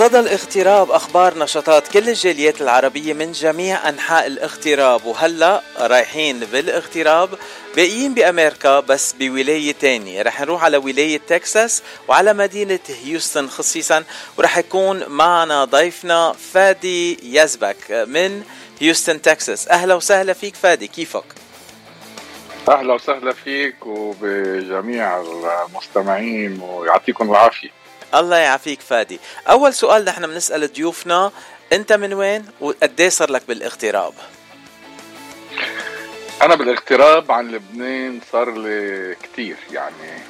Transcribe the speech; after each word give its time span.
صدى 0.00 0.18
الاغتراب 0.18 0.90
أخبار 0.90 1.38
نشاطات 1.38 1.88
كل 1.88 2.08
الجاليات 2.08 2.60
العربية 2.60 3.12
من 3.12 3.32
جميع 3.32 3.88
أنحاء 3.88 4.26
الاغتراب 4.26 5.04
وهلأ 5.04 5.62
رايحين 5.80 6.40
بالاغتراب 6.40 7.28
باقيين 7.76 8.14
بأمريكا 8.14 8.80
بس 8.80 9.12
بولاية 9.12 9.72
تانية. 9.72 10.22
رح 10.22 10.40
نروح 10.40 10.64
على 10.64 10.76
ولاية 10.76 11.20
تكساس 11.28 11.82
وعلى 12.08 12.32
مدينة 12.32 12.78
هيوستن 13.04 13.48
خصيصا 13.48 14.04
ورح 14.38 14.58
يكون 14.58 15.04
معنا 15.08 15.64
ضيفنا 15.64 16.32
فادي 16.52 17.36
يزبك 17.36 17.90
من 17.90 18.42
هيوستن 18.80 19.22
تكساس. 19.22 19.68
أهلا 19.68 19.94
وسهلا 19.94 20.32
فيك 20.32 20.54
فادي 20.54 20.86
كيفك؟ 20.86 21.24
أهلا 22.68 22.94
وسهلا 22.94 23.32
فيك 23.32 23.86
وبجميع 23.86 25.20
المستمعين 25.20 26.60
ويعطيكم 26.60 27.30
العافية. 27.30 27.79
الله 28.14 28.36
يعافيك 28.36 28.80
فادي. 28.80 29.20
أول 29.48 29.74
سؤال 29.74 30.04
نحن 30.04 30.26
بنسأل 30.26 30.72
ضيوفنا 30.72 31.32
أنت 31.72 31.92
من 31.92 32.14
وين 32.14 32.46
وقد 32.60 33.08
صار 33.08 33.30
لك 33.30 33.42
بالاغتراب؟ 33.48 34.14
أنا 36.42 36.54
بالاغتراب 36.54 37.32
عن 37.32 37.50
لبنان 37.50 38.20
صار 38.32 38.50
لي 38.50 39.16
كثير 39.22 39.56
يعني 39.72 40.22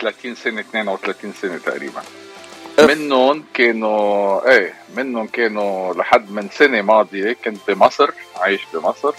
30 0.00 0.34
سنة 0.34 0.60
32 0.60 1.32
سنة 1.42 1.58
تقريبا. 1.58 2.02
منهم 2.78 3.44
كانوا 3.54 4.50
إيه 4.50 4.74
منهم 4.94 5.26
كانوا 5.26 5.94
لحد 5.94 6.30
من 6.30 6.48
سنة 6.50 6.82
ماضية 6.82 7.36
كنت 7.44 7.58
بمصر 7.68 8.10
عايش 8.36 8.60
بمصر 8.72 9.14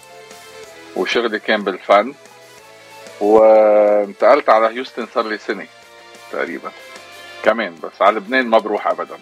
وشغلي 0.95 1.39
كان 1.39 1.63
بالفن. 1.63 2.13
وانتقلت 3.21 4.49
على 4.49 4.67
هيوستن 4.67 5.07
صار 5.15 5.27
لي 5.27 5.37
سنة 5.37 5.67
تقريبا. 6.31 6.71
كمان 7.45 7.75
بس 7.83 8.01
على 8.01 8.15
لبنان 8.15 8.47
ما 8.47 8.57
بروح 8.57 8.87
ابدا. 8.87 9.17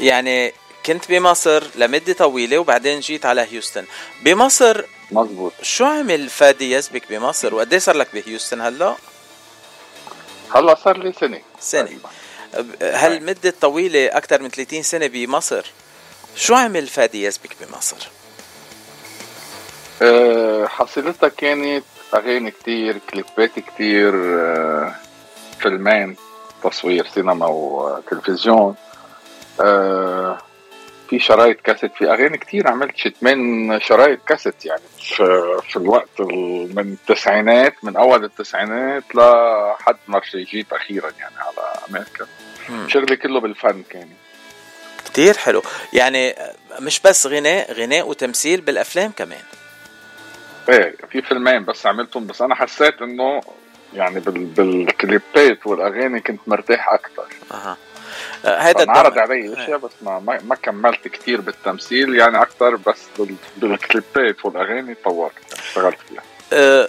يعني 0.00 0.52
كنت 0.86 1.08
بمصر 1.08 1.64
لمدة 1.74 2.12
طويلة 2.12 2.58
وبعدين 2.58 3.00
جيت 3.00 3.26
على 3.26 3.46
هيوستن. 3.50 3.84
بمصر 4.22 4.84
مزبوط 5.10 5.52
شو 5.62 5.84
عمل 5.84 6.28
فادي 6.28 6.72
يزبك 6.72 7.02
بمصر؟ 7.10 7.54
وقد 7.54 7.76
صار 7.76 7.96
لك 7.96 8.08
بهيوستن 8.14 8.60
هلا؟ 8.60 8.96
هلا 10.54 10.74
صار 10.74 10.98
لي 10.98 11.12
سنة. 11.12 11.40
سنة. 11.60 11.98
هل 12.82 13.24
مدة 13.24 13.54
طويلة 13.60 14.06
أكثر 14.06 14.42
من 14.42 14.48
30 14.48 14.82
سنة 14.82 15.06
بمصر؟ 15.06 15.66
شو 16.36 16.54
عمل 16.54 16.86
فادي 16.86 17.24
يزبك 17.24 17.56
بمصر؟ 17.60 18.08
أه 20.02 20.66
حصيلتها 20.66 21.28
كانت 21.28 21.84
أغاني 22.14 22.50
كتير 22.50 22.98
كليبات 23.10 23.58
كتير 23.58 24.14
أه 24.14 24.94
فيلمين. 25.60 26.16
تصوير 26.64 27.06
سينما 27.06 27.46
وتلفزيون. 27.46 28.74
آه 29.60 30.38
في 31.10 31.18
شرايط 31.18 31.60
كاسيت 31.60 31.92
في 31.94 32.10
أغاني 32.10 32.38
كتير 32.38 32.68
عملت 32.68 32.96
شت 32.96 33.14
من 33.22 33.80
شرايط 33.80 34.20
كاسيت 34.26 34.66
يعني 34.66 34.82
في, 34.98 35.58
في 35.68 35.76
الوقت 35.76 36.20
من 36.20 36.78
التسعينات 36.92 37.74
من 37.82 37.96
أول 37.96 38.24
التسعينات 38.24 39.04
لحد 39.14 39.96
ما 40.08 40.20
جيت 40.34 40.72
أخيرا 40.72 41.10
يعني 41.18 41.34
على 41.38 41.74
أمريكا. 41.90 42.26
شغلي 42.88 43.16
كله 43.16 43.40
بالفن 43.40 43.82
كان 43.90 44.08
كتير 45.04 45.36
حلو. 45.36 45.62
يعني 45.92 46.34
مش 46.80 47.00
بس 47.00 47.26
غناء 47.26 47.72
غناء 47.72 48.08
وتمثيل 48.08 48.60
بالأفلام 48.60 49.12
كمان. 49.16 49.42
إيه 50.68 50.94
في 51.10 51.22
فيلمين 51.22 51.64
بس 51.64 51.86
عملتهم 51.86 52.26
بس 52.26 52.42
أنا 52.42 52.54
حسيت 52.54 53.02
إنه 53.02 53.40
يعني 53.94 54.20
بال... 54.20 54.44
بالكليبات 54.44 55.66
والأغاني 55.66 56.20
كنت 56.20 56.40
مرتاح 56.46 56.88
أكثر 56.88 57.26
أها. 57.52 57.76
هيدا 58.44 58.82
انعرض 58.82 59.18
علي 59.18 59.54
أشياء 59.54 59.78
بس 59.78 59.90
ما 60.02 60.20
ما 60.20 60.54
كملت 60.54 61.08
كثير 61.08 61.40
بالتمثيل 61.40 62.14
يعني 62.14 62.42
أكثر 62.42 62.76
بس 62.76 63.02
بال... 63.18 63.34
بالكليبات 63.56 64.44
والأغاني 64.44 64.94
طورت 64.94 65.32
اشتغلت 65.52 65.98
فيها. 66.08 66.22
أه 66.52 66.88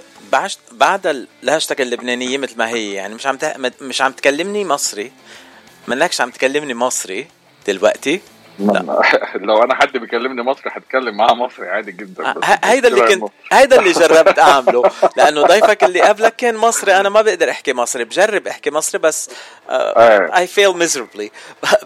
بعد 0.71 1.27
لهجتك 1.43 1.81
اللبنانية 1.81 2.37
مثل 2.37 2.57
ما 2.57 2.69
هي 2.69 2.93
يعني 2.93 3.15
مش 3.15 3.27
عم 3.27 3.37
ت... 3.37 3.55
مش 3.81 4.01
عم 4.01 4.11
تكلمني 4.11 4.65
مصري. 4.65 5.11
منكش 5.87 6.21
عم 6.21 6.29
تكلمني 6.29 6.73
مصري 6.73 7.27
دلوقتي. 7.67 8.21
لا. 8.59 9.01
لو 9.47 9.63
أنا 9.63 9.75
حد 9.75 9.97
بيكلمني 9.97 10.41
مصري 10.41 10.71
هتكلم 10.73 11.17
معاه 11.17 11.33
مصري 11.33 11.69
عادي 11.69 11.91
جدا 11.91 12.33
هيدا 12.63 12.87
اللي 12.87 13.01
كنت 13.01 13.31
هيدا 13.51 13.79
اللي 13.79 13.91
جربت 14.01 14.39
أعمله. 14.39 14.83
لأنه 15.17 15.41
ضيفك 15.41 15.83
اللي 15.83 16.01
قبلك 16.01 16.35
كان 16.35 16.55
مصري 16.57 16.95
أنا 16.95 17.09
ما 17.09 17.21
بقدر 17.21 17.49
أحكي 17.49 17.73
مصري 17.73 18.03
بجرب 18.03 18.47
أحكي 18.47 18.71
مصري 18.71 18.99
بس 19.01 19.29
اي 19.69 20.47
فيل 20.47 20.77
ميزربلي 20.77 21.31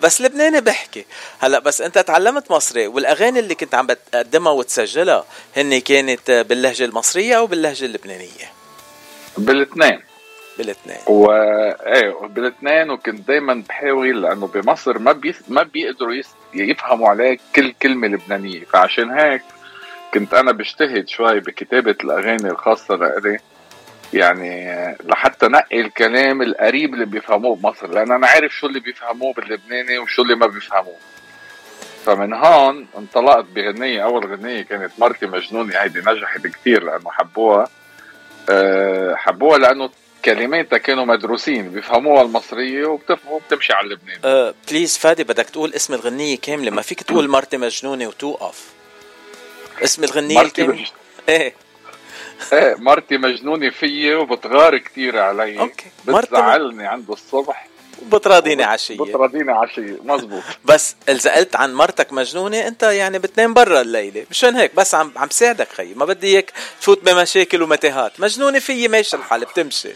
بس 0.01 0.21
لبناني 0.21 0.61
بحكي. 0.61 1.05
هلا 1.39 1.59
بس 1.59 1.81
أنت 1.81 1.99
تعلمت 1.99 2.51
مصري 2.51 2.87
والأغاني 2.87 3.39
اللي 3.39 3.55
كنت 3.55 3.75
عم 3.75 3.87
بتقدمها 3.87 4.51
وتسجلها 4.51 5.25
هن 5.57 5.79
كانت 5.79 6.31
باللهجة 6.31 6.85
المصرية 6.85 7.37
أو 7.37 7.47
باللهجة 7.47 7.85
اللبنانية؟ 7.85 8.51
بالاثنين. 9.37 10.01
بالاثنين. 10.57 10.97
و 11.07 11.31
إيه 11.31 12.27
بالاثنين 12.27 12.89
وكنت 12.89 13.27
دائما 13.27 13.63
بحاول 13.69 14.21
لأنه 14.21 14.47
بمصر 14.47 14.99
ما 14.99 15.11
بي... 15.11 15.35
ما 15.47 15.63
بيقدروا 15.63 16.13
يس... 16.13 16.27
يفهموا 16.53 17.09
عليك 17.09 17.41
كل 17.55 17.73
كلمة 17.81 18.07
لبنانية. 18.07 18.65
فعشان 18.65 19.11
هيك 19.11 19.41
كنت 20.13 20.33
أنا 20.33 20.51
بجتهد 20.51 21.07
شوي 21.07 21.39
بكتابة 21.39 21.95
الأغاني 22.03 22.49
الخاصة 22.49 22.95
لإلي. 22.95 23.39
يعني 24.13 24.75
لحتى 25.03 25.47
نقي 25.47 25.81
الكلام 25.81 26.41
القريب 26.41 26.93
اللي 26.93 27.05
بيفهموه 27.05 27.55
بمصر 27.55 27.87
لأن 27.87 28.11
أنا 28.11 28.27
عارف 28.27 28.53
شو 28.53 28.67
اللي 28.67 28.79
بيفهموه 28.79 29.33
باللبناني 29.33 29.97
وشو 29.97 30.21
اللي 30.21 30.35
ما 30.35 30.47
بيفهموه. 30.47 30.95
فمن 32.05 32.33
هون 32.33 32.87
انطلقت 32.97 33.45
بغنية 33.55 34.03
أول 34.03 34.25
غنية 34.25 34.61
كانت 34.61 34.91
مرتي 34.97 35.25
مجنونة 35.25 35.77
هيدي 35.77 35.99
نجحت 35.99 36.47
كثير 36.47 36.83
لأنه 36.83 37.11
حبوها. 37.11 37.67
أه 38.49 39.15
حبوها 39.15 39.57
لأنه 39.57 39.89
كلماتها 40.25 40.77
كانوا 40.77 41.05
مدروسين 41.05 41.69
بيفهموها 41.69 42.21
المصرية 42.21 42.85
وبتفهم 42.85 43.31
وبتمشي 43.31 43.73
على 43.73 43.87
اللبناني 43.87 44.19
أه 44.25 44.53
please 44.69 44.97
فادي 44.97 45.23
بدك 45.23 45.49
تقول 45.49 45.73
اسم 45.73 45.93
الغنية 45.93 46.37
كاملة 46.37 46.71
ما 46.71 46.81
فيك 46.81 47.03
تقول 47.03 47.27
مرتي 47.27 47.57
مجنونة 47.57 48.07
وتوقف 48.07 48.65
اسم 49.83 50.03
الغنية 50.03 50.41
الكاملة 50.41 50.85
إيه. 51.29 51.53
إيه 52.53 52.75
مرتي 52.75 53.17
مجنونة 53.17 53.69
فيي 53.69 54.15
وبتغار 54.15 54.77
كثير 54.77 55.19
علي. 55.19 55.59
أوكي. 55.59 55.85
بتزعلني 56.07 56.87
عند 56.87 57.09
الصبح. 57.09 57.67
وبتراضيني 58.01 58.63
عشية. 58.63 58.97
بتراضيني 58.97 59.51
عشية 59.51 59.97
مزبوط. 60.03 60.43
بس 60.65 60.95
إذا 61.09 61.35
قلت 61.35 61.55
عن 61.55 61.73
مرتك 61.73 62.13
مجنونة 62.13 62.67
أنت 62.67 62.83
يعني 62.83 63.19
بتنام 63.19 63.53
برا 63.53 63.81
الليلة. 63.81 64.25
مشان 64.31 64.55
هيك 64.55 64.75
بس 64.75 64.95
عم 64.95 65.11
عم 65.15 65.29
ساعدك 65.29 65.69
خيي. 65.71 65.93
ما 65.93 66.05
بدي 66.05 66.27
إياك 66.27 66.53
تفوت 66.81 67.03
بمشاكل 67.03 67.61
ومتاهات. 67.61 68.19
مجنونة 68.19 68.59
فيي 68.59 68.87
ماشي 68.87 69.15
الحال 69.15 69.45
بتمشي. 69.45 69.89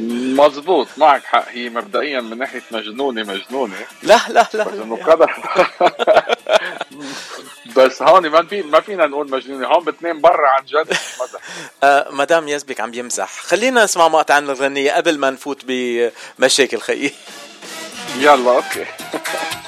مزبوط 0.00 0.88
معك 0.96 1.24
حق. 1.24 1.48
هي 1.48 1.68
مبدئيا 1.68 2.20
من 2.20 2.38
ناحية 2.38 2.62
مجنونة 2.70 3.22
مجنونة. 3.22 3.74
لا 4.02 4.20
لا 4.28 4.46
لا 4.54 4.64
بس 4.64 4.72
إنه 4.72 4.96
قدر. 4.96 5.34
بس 7.76 8.02
هون 8.02 8.28
ما 8.28 8.46
في 8.46 8.62
ما 8.62 8.80
فينا 8.80 9.06
نقول 9.06 9.30
مجنونة. 9.30 9.66
هون 9.66 9.84
بتنام 9.84 10.20
برا 10.20 10.48
عن 10.48 10.64
جد. 10.64 10.90
مزح 10.90 11.40
آه 11.84 12.06
مدام 12.10 12.48
يزبك 12.48 12.80
عم 12.80 12.94
يمزح. 12.94 13.40
خلينا 13.40 13.84
نسمع 13.84 14.08
مقطع 14.08 14.34
عن 14.34 14.44
الغنية 14.44 14.92
قبل 14.92 15.18
ما 15.18 15.30
نفوت 15.30 15.62
بمشاكل 15.68 16.78
خيي 16.78 17.12
يلا 18.18 18.56
أوكي. 18.56 18.84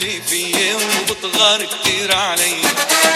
فيي 0.00 0.74
وبتغار 0.74 1.64
كتير 1.64 2.14
علي. 2.14 2.56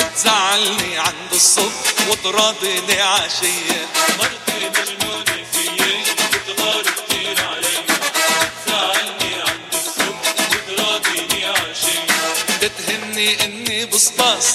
بتزعلني 0.00 0.98
عند 0.98 1.32
الصبح 1.32 2.08
وتراضيني 2.10 3.00
عشية. 3.00 3.88
مرتي 4.18 4.68
مجنونة 4.68 5.44
فيي 5.52 6.04
وبتغار 6.10 6.82
كتير 6.82 7.46
علي. 7.48 7.76
بتزعلني 7.88 9.34
عند 9.34 9.72
الصبح 9.72 10.34
وتراضيني 10.50 11.44
عشية. 11.44 12.04
إني 13.44 13.86
بصباص 13.86 14.54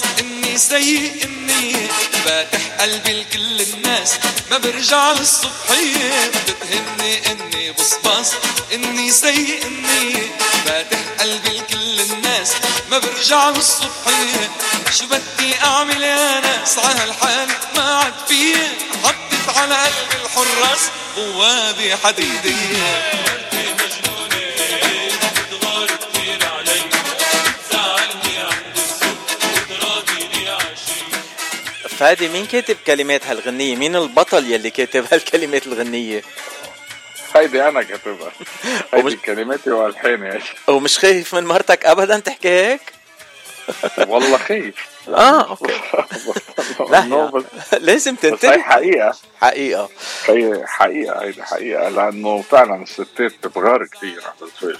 سيء 0.60 1.24
النية 1.24 1.86
فاتح 2.24 2.60
قلبي 2.80 3.12
لكل 3.12 3.60
الناس 3.60 4.18
ما 4.50 4.58
برجع 4.58 5.12
للصبحية 5.12 6.30
بتهني 6.30 7.32
إني 7.32 7.72
بصباص. 7.72 8.32
إني 8.74 9.10
سيء 9.10 9.66
النية 9.66 10.36
فاتح 10.66 10.98
قلبي 11.20 11.48
لكل 11.48 12.00
الناس 12.00 12.52
ما 12.90 12.98
برجع 12.98 13.48
للصبحية 13.50 14.50
شو 14.98 15.06
بدي 15.06 15.54
أعمل 15.64 16.02
يا 16.02 16.40
ناس 16.40 16.78
على 16.78 17.00
هالحال 17.00 17.48
ما 17.76 17.82
عاد 17.82 18.14
فيه 18.28 18.78
حطت 19.04 19.56
على 19.58 19.74
قلبي 19.74 20.24
الحراس 20.24 20.80
بوابي 21.16 21.96
حديدية. 21.96 23.10
فادي 32.00 32.28
مين 32.28 32.46
كاتب 32.46 32.76
كلمات 32.86 33.26
هالغنية؟ 33.26 33.76
مين 33.76 33.96
البطل 33.96 34.52
يلي 34.52 34.70
كاتب 34.70 35.06
هالكلمات 35.12 35.66
الغنية؟ 35.70 36.22
هيدي 37.36 37.68
أنا 37.68 37.82
كاتبها 37.82 38.32
ومش- 38.92 39.04
هيدي 39.12 39.16
كلماتي 39.16 39.70
والحاني 39.70 40.40
ومش 40.68 40.98
خايف 40.98 41.34
من 41.34 41.44
مرتك 41.44 41.86
ابدا 41.86 42.18
تحكي 42.18 42.48
هيك؟ 42.48 42.80
والله 43.98 44.38
خايف 44.38 44.74
آه. 45.08 45.40
أوكي. 45.50 45.72
لا 46.90 47.30
لازم 47.78 48.14
بس 48.14 48.24
هي 48.24 48.30
تنتبه. 48.30 48.58
حقيقة. 48.62 49.14
حقيقة. 49.40 49.88
هي 50.28 50.62
حقيقة 50.66 51.22
هيدي 51.22 51.42
حقيقة 51.42 51.88
لأنه 51.88 52.42
فعلا 52.42 52.82
الستات 52.82 53.46
بتغار 53.46 53.86
كثير 53.86 54.20
عم 54.26 54.46
بتفاجئ 54.48 54.78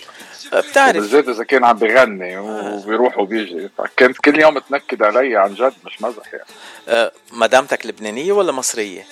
بتعرف 0.70 0.96
بالذات 0.96 1.28
إذا 1.28 1.44
كان 1.44 1.64
عم 1.64 1.76
بغني 1.78 2.38
وبيروح 2.38 3.18
وبيجي. 3.18 3.68
فكانت 3.78 4.18
كل 4.18 4.40
يوم 4.40 4.58
تنكد 4.58 5.02
علي 5.02 5.36
عن 5.36 5.54
جد 5.54 5.72
مش 5.84 6.02
مزح 6.02 6.32
يعني. 6.32 6.44
آه، 6.88 7.12
مدامتك 7.32 7.86
لبنانية 7.86 8.32
ولا 8.32 8.52
مصرية؟ 8.52 9.06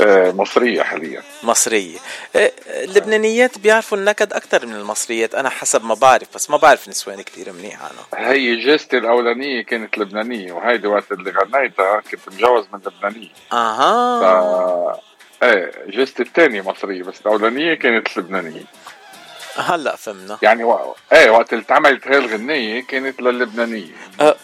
آه، 0.00 0.30
مصرية 0.30 0.82
حاليا. 0.82 1.22
مصرية. 1.42 1.98
آه، 2.36 2.52
اللبنانيات 2.68 3.58
بيعرفوا 3.58 3.98
النكد 3.98 4.32
أكثر 4.32 4.66
من 4.66 4.72
المصريات 4.76 5.34
أنا 5.34 5.48
حسب 5.48 5.84
ما 5.84 5.94
بعرف 5.94 6.34
بس 6.34 6.50
ما 6.50 6.56
بعرف 6.56 6.88
نسوان 6.88 7.22
كتير 7.22 7.52
منيح 7.52 7.78
أنا 7.82 8.30
هي 8.30 8.56
جيزتي 8.56 8.98
الأولانية 8.98 9.62
كانت 9.62 9.98
لبنانية 9.98 10.52
وهيدي 10.52 10.86
وقت 10.86 11.12
اللي 11.12 11.30
غنيتها 11.30 12.00
كنت 12.00 12.20
مجوز 12.34 12.66
من 12.72 12.80
لبنانية. 12.86 13.28
ف 13.50 13.54
أها 13.54 15.00
إيه 15.42 15.72
جيزتي 15.88 16.22
الثانية 16.22 16.62
مصرية 16.62 17.02
بس 17.02 17.20
الأولانية 17.20 17.74
كانت 17.74 18.18
لبنانية. 18.18 18.62
هلا 19.58 19.96
فهمنا. 19.96 20.38
يعني 20.42 20.64
و... 20.64 20.94
إيه 21.12 21.30
وقت 21.30 21.52
اللي 21.52 21.64
اتعملت 21.64 22.06
هاي 22.08 22.18
الغنية 22.18 22.82
كانت 22.82 23.20
للبنانية. 23.20 23.92
آه، 24.20 24.36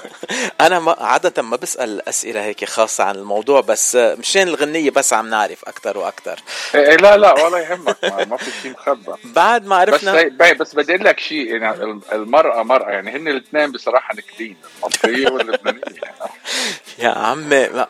أنا 0.60 0.78
ما 0.78 0.96
عادة 1.00 1.42
ما 1.42 1.56
بسأل 1.56 2.08
أسئلة 2.08 2.44
هيك 2.44 2.64
خاصة 2.64 3.04
عن 3.04 3.14
الموضوع 3.16 3.60
بس 3.60 3.96
مشان 3.96 4.48
الغنية 4.48 4.90
بس 4.90 5.12
عم 5.12 5.30
نعرف 5.30 5.64
أكثر 5.64 5.98
وأكثر 5.98 6.40
إيه 6.74 6.88
إيه 6.90 6.96
لا 6.96 7.16
لا 7.16 7.32
ولا 7.44 7.58
يهمك 7.58 7.96
ما, 8.04 8.24
ما 8.24 8.36
في 8.36 8.50
شيء 8.62 8.70
مخبى 8.72 9.12
بعد 9.24 9.66
ما 9.66 9.84
بس 9.84 9.88
عرفنا 9.92 10.18
هي 10.18 10.30
بي- 10.30 10.54
بس 10.54 10.74
بدي 10.74 10.94
أقول 10.94 11.04
لك 11.04 11.20
شيء 11.20 11.46
يعني 11.56 11.84
ال- 11.84 12.00
المرأة 12.12 12.62
مرأة 12.62 12.90
يعني 12.90 13.10
هن 13.10 13.28
الاثنين 13.28 13.72
بصراحة 13.72 14.14
نكدين 14.14 14.56
المصرية 14.82 15.30
واللبنانية. 15.30 15.80
يعني. 16.02 16.14
يا 16.98 17.08
عمي 17.08 17.68
ما- 17.68 17.86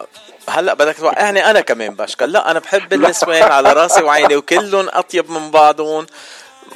هلا 0.48 0.74
بدك 0.74 0.96
توقعني 0.96 1.50
أنا 1.50 1.60
كمان 1.60 1.94
بشكل 1.94 2.32
لا 2.32 2.50
أنا 2.50 2.58
بحب 2.58 2.92
النسوان 2.92 3.42
على 3.42 3.72
راسي 3.72 4.02
وعيني 4.02 4.36
وكلهم 4.36 4.88
أطيب 4.88 5.30
من 5.30 5.50
بعضهم. 5.50 6.06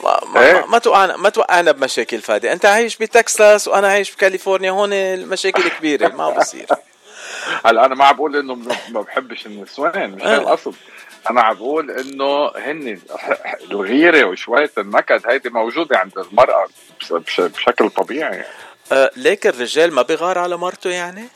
ما 0.04 0.20
ما, 0.34 0.40
إيه. 0.46 0.52
ما, 0.52 0.66
ما 0.66 0.78
توقعنا 0.78 1.16
ما 1.16 1.28
توقعنا 1.28 1.72
بمشاكل 1.72 2.20
فادي. 2.20 2.52
أنت 2.52 2.66
عايش 2.66 2.96
بتكساس 2.96 3.68
وأنا 3.68 3.88
عايش 3.88 4.14
بكاليفورنيا 4.14 4.70
هون 4.70 4.92
المشاكل 4.92 5.68
كبيرة 5.68 6.08
ما 6.08 6.30
بصير. 6.30 6.66
هلا 7.66 7.86
أنا 7.86 7.94
ما 7.94 8.04
عم 8.04 8.16
بقول 8.16 8.36
إنه 8.36 8.54
ما- 8.88 9.00
بحبش 9.00 9.46
النسوان 9.46 10.10
مش 10.10 10.22
هي 10.22 10.34
آه. 10.36 10.38
القصد. 10.38 10.74
أنا 11.30 11.40
عم 11.42 11.54
بقول 11.54 11.90
إنه 11.90 12.50
هن 12.56 13.00
الغيرة 13.70 14.24
وشوية 14.24 14.70
النكد 14.78 15.22
هيدي 15.26 15.48
موجودة 15.50 15.98
عند 15.98 16.12
بش- 17.10 17.40
بشكل 17.40 17.90
طبيعي. 17.90 18.32
يعني. 18.36 18.44
أه 18.92 19.10
ليك 19.16 19.46
الرجال 19.46 19.92
ما 19.94 20.02
بيغار 20.02 20.38
على 20.38 20.56
مرته 20.56 20.90
يعني؟ 20.90 21.28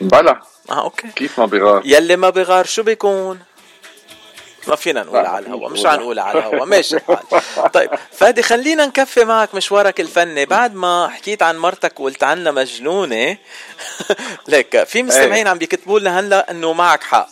بلا. 0.00 0.40
آه 0.70 0.82
OK. 0.84 1.08
كيف 1.08 1.40
ما 1.40 1.46
بيغار؟ 1.46 1.82
يلي 1.84 2.16
ما 2.16 2.30
بيغار 2.30 2.64
شو 2.64 2.82
بيكون؟ 2.82 3.40
ما 4.68 4.76
فينا 4.76 5.02
نقول 5.02 5.26
على 5.26 5.46
الهوا 5.46 5.68
مش 5.68 5.78
مش 5.80 5.86
نقول. 5.86 6.18
على 6.18 6.38
الهوا 6.38 6.64
ماشي 6.64 6.96
الحال. 6.96 7.72
طيب 7.72 7.90
فادي 8.12 8.42
خلينا 8.42 8.86
نكفي 8.86 9.24
معك 9.24 9.54
مشوارك 9.54 10.00
الفني. 10.00 10.46
بعد 10.46 10.74
ما 10.74 11.08
حكيت 11.08 11.42
عن 11.42 11.58
مرتك 11.58 12.00
وقلت 12.00 12.22
عنها 12.24 12.52
مجنونة 12.52 13.36
ليك 14.48 14.84
في 14.84 15.02
مستمعين 15.02 15.48
عم 15.48 15.58
بيكتبوا 15.58 16.00
لنا 16.00 16.20
هلا 16.20 16.50
إنه 16.50 16.72
معك 16.72 17.02
حق. 17.02 17.28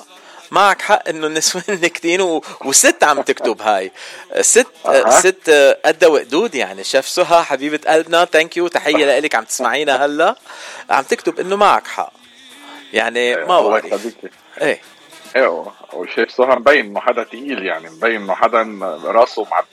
معك 0.50 0.82
حق 0.82 1.08
إنه 1.08 1.26
النسوان 1.26 1.62
نكتين 1.68 2.20
و... 2.30 2.42
وست 2.64 3.04
عم 3.04 3.22
تكتب 3.22 3.62
هاي. 3.62 3.92
ست 4.40 4.66
أها. 4.86 5.10
ست 5.20 5.76
قد 5.84 6.04
وقدود 6.04 6.54
يعني 6.54 6.84
شيف 6.84 7.08
سهى 7.08 7.42
حبيبة 7.44 7.80
قلبنا 7.92 8.24
thank 8.24 8.56
you 8.56 8.68
تحية 8.68 9.18
لك 9.18 9.34
عم 9.34 9.44
تسمعينا 9.44 10.04
هلا. 10.04 10.34
عم 10.90 11.02
تكتب 11.04 11.40
إنه 11.40 11.56
معك 11.56 11.86
حق. 11.86 12.12
يعني 12.92 13.36
ما 13.36 13.58
الله 13.58 13.70
بعرف. 13.70 14.06
إيه. 14.60 14.80
أيوه 15.36 15.72
وشايف 15.92 16.30
سهى 16.32 16.46
مبين 16.56 16.86
إنه 16.86 17.00
حدا 17.00 17.24
تقيل 17.24 17.66
يعني 17.66 17.90
مبين 17.90 18.22
إنه 18.22 18.34
حدا 18.34 18.62
راسه 19.04 19.44
مع 19.50 19.64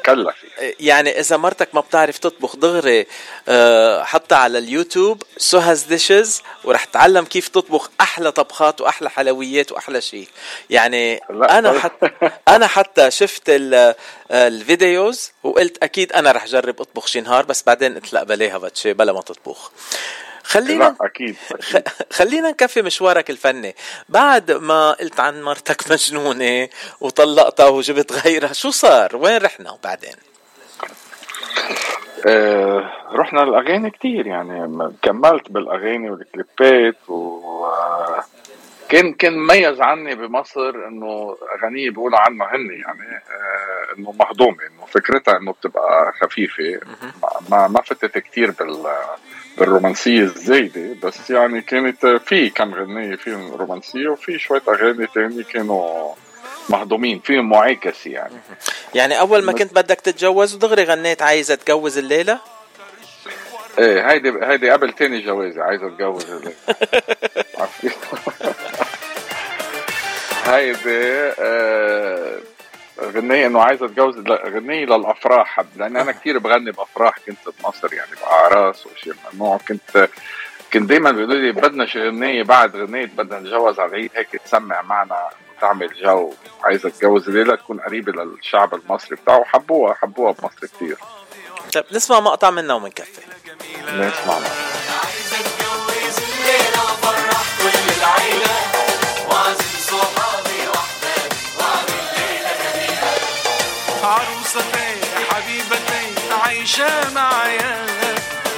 مكلف 0.00 0.34
يعني. 0.58 0.74
يعني 0.80 1.20
إذا 1.20 1.36
مرتك 1.36 1.68
ما 1.74 1.80
بتعرف 1.80 2.18
تطبخ 2.18 2.56
دغري 2.56 3.06
آه، 3.48 4.04
حطها 4.04 4.38
على 4.38 4.58
ال 4.58 4.66
YouTube 4.66 5.22
Suha's 5.36 5.82
Dishes 5.82 6.42
ورح 6.64 6.84
تتعلم 6.84 7.24
كيف 7.24 7.48
تطبخ 7.48 7.90
أحلى 8.00 8.32
طبخات 8.32 8.80
وأحلى 8.80 9.10
حلويات 9.10 9.72
وأحلى 9.72 10.00
شيء 10.00 10.28
يعني. 10.70 11.20
أنا 11.30 11.78
حتى 11.80 12.10
أنا 12.48 12.66
حتى 12.66 13.10
شفت 13.10 13.42
ال- 13.48 13.94
ال 14.30 14.45
videos 14.45 15.32
وقلت 15.42 15.82
أكيد 15.82 16.12
أنا 16.12 16.32
رح 16.32 16.46
جرب 16.46 16.80
أطبخ 16.80 17.06
شي 17.06 17.20
نهار 17.20 17.44
بس 17.44 17.62
بعدين 17.62 17.94
قلت 17.94 18.12
لا 18.12 18.24
بلاها 18.24 18.58
بتشي 18.58 18.92
بلا 18.92 19.12
ما 19.12 19.20
تطبخ 19.20 19.72
خلينا 20.48 20.96
أكيد, 21.00 21.36
أكيد. 21.52 21.88
خلينا 22.12 22.50
نكفي 22.50 22.82
مشوارك 22.82 23.30
الفني. 23.30 23.74
بعد 24.08 24.50
ما 24.50 24.92
قلت 24.92 25.20
عن 25.20 25.42
مرتك 25.42 25.82
مجنونة 25.92 26.68
وطلقتها 27.00 27.68
وجبت 27.68 28.12
غيرها 28.12 28.52
شو 28.52 28.70
صار؟ 28.70 29.16
وين 29.16 29.42
رحنا 29.42 29.78
بعدين؟ 29.84 30.14
آه 32.26 32.92
رحنا 33.12 33.42
الاغاني 33.42 33.90
كتير 33.90 34.26
يعني 34.26 34.92
كملت 35.02 35.50
بالأغاني 35.50 36.10
والكليبات 36.10 37.10
و 37.10 37.66
كان 38.88 39.12
كان 39.14 39.38
مميز 39.38 39.80
عني 39.80 40.14
بمصر 40.14 40.70
إنه 40.88 41.36
أغانيه 41.58 41.90
بيقولوا 41.90 42.18
عنها 42.18 42.46
هن 42.56 42.70
يعني 42.70 43.16
آه 43.30 43.98
إنه 43.98 44.12
مهضومه 44.20 44.56
إنه 44.66 44.86
فكرتها 44.86 45.36
إنه 45.36 45.52
بتبقى 45.52 46.12
خفيفة. 46.20 46.80
ما- 47.50 47.68
ما 47.68 47.82
فتت 47.82 48.18
كتير 48.18 48.50
بال 48.50 48.86
بالرومانسية 49.58 50.20
الزايدة 50.22 50.96
بس 51.02 51.30
يعني 51.30 51.60
كانت 51.62 52.06
في 52.06 52.50
كم 52.50 52.74
غنية 52.74 53.16
فيهم 53.16 53.52
رومانسية 53.54 54.08
وفي 54.08 54.38
شوية 54.38 54.62
أغاني 54.68 55.06
تاني 55.06 55.42
كانوا 55.44 56.14
مهضومين 56.70 57.18
فيهم 57.20 57.48
معاكسة 57.48 58.10
يعني. 58.10 58.34
يعني 58.94 59.20
أول 59.20 59.44
ما 59.44 59.52
كنت 59.52 59.74
بدك 59.74 60.00
تتجوز 60.00 60.54
ودغري 60.54 60.84
غنيت 60.84 61.22
عايزة 61.22 61.54
اتجوز 61.54 61.98
الليلة؟ 61.98 62.38
إيه 63.78 64.10
هيدي 64.10 64.32
هيدي 64.42 64.70
قبل 64.70 64.92
تاني 64.92 65.20
جوازي 65.20 65.60
عايز 65.60 65.82
أتجوز؟ 65.82 66.26
هيدي 70.44 71.32
آه، 71.40 72.38
غنية 73.02 73.46
إنه 73.46 73.62
عايز 73.62 73.82
أتجوز 73.82 74.18
غنية 74.30 74.84
للأفراح 74.84 75.60
لأن 75.76 75.96
أنا 75.96 76.12
كتير 76.12 76.38
بغني 76.38 76.70
بأفراح 76.70 77.18
كنت 77.18 77.38
بمصر 77.60 77.94
يعني 77.94 78.10
بأعراس 78.20 78.86
وشي 78.86 79.10
من 79.10 79.16
النوع 79.32 79.58
كنت 79.68 80.08
كنت 80.72 80.88
دايما 80.88 81.10
بيقولوا 81.10 81.34
لي 81.34 81.52
بدنا 81.52 81.86
غنية 81.96 82.42
بعد 82.42 82.76
غنية 82.76 83.06
بدنا 83.06 83.40
نتجوز 83.40 83.80
على 83.80 83.90
العيد 83.90 84.10
هيك 84.14 84.28
تسمع 84.44 84.82
معنا 84.82 85.28
تعمل 85.60 85.90
جو 86.02 86.32
عايز 86.64 86.86
أتجوز 86.86 87.28
الليلة 87.28 87.54
تكون 87.54 87.80
قريبة 87.80 88.12
للشعب 88.12 88.74
المصري 88.74 89.16
بتاعه 89.16 89.44
حبوها 89.44 89.94
حبوها 89.94 90.32
بمصر 90.32 90.66
كتير 90.66 90.96
طيب 91.74 91.84
نسمع 91.92 92.20
مقطع 92.20 92.50
منها 92.50 92.74
ومنكفي. 92.74 93.20
نسمع 93.86 94.10
معنا 94.26 94.48
عايز 95.04 95.32
اتجوز 95.32 96.18
الليلة 96.18 96.82
وافرح 96.82 97.42
كل 97.58 97.92
العيلة 97.98 98.56
واعزم 99.28 99.74
صحابي 99.88 100.68
واحبابي 100.68 101.36
واعمل 101.58 102.02
ليلة 102.16 102.52
جميلة 102.62 103.10
عروستي 104.04 104.88
حبيبتي 105.30 106.14
عيش 106.30 106.80
عايشة 106.80 107.10
معايا. 107.14 107.86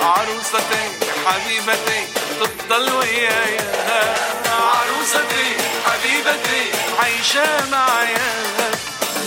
عروستي 0.03 0.91
حبيبتي 1.27 2.07
تفضل 2.41 2.93
ويايا. 2.93 4.15
عروستي 4.51 5.57
حبيبتي 5.87 6.71
عايشة 7.03 7.71
معايا. 7.71 8.31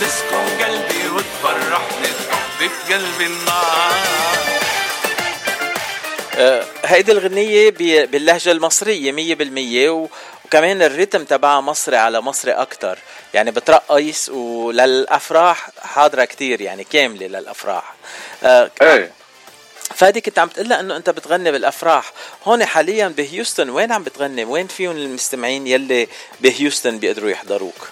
تسكن 0.00 0.64
قلبي 0.64 1.08
وتفرحني. 1.08 2.43
في 2.68 3.26
النار. 3.26 3.94
آه، 6.36 6.64
هيدي 6.84 7.12
الغنية 7.12 7.70
باللهجة 8.06 8.52
المصرية 8.52 9.12
مية 9.12 9.34
بالمية 9.34 9.90
وكمان 10.44 10.82
الريتم 10.82 11.24
تبعها 11.24 11.60
مصري 11.60 11.96
على 11.96 12.20
مصري 12.20 12.52
أكتر. 12.52 12.98
يعني 13.34 13.50
بترقص 13.50 14.28
وللأفراح 14.28 15.70
حاضرة 15.82 16.24
كتير 16.24 16.60
يعني 16.60 16.84
كاملة 16.84 17.26
للأفراح. 17.26 17.94
آه 18.44 18.70
إيه. 18.82 19.12
فادي 19.94 20.20
كنت 20.20 20.38
عم 20.38 20.48
تقول 20.48 20.72
إنه 20.72 20.96
أنت 20.96 21.10
بتغني 21.10 21.52
بالأفراح. 21.52 22.12
هون 22.44 22.64
حاليا 22.64 23.08
بهيوستن 23.08 23.70
وين 23.70 23.92
عم 23.92 24.02
بتغني؟ 24.02 24.44
وين 24.44 24.66
فيهم 24.66 24.96
المستمعين 24.96 25.66
يلي 25.66 26.08
بهيوستن 26.40 26.98
بيقدروا 26.98 27.30
يحضروك؟ 27.30 27.88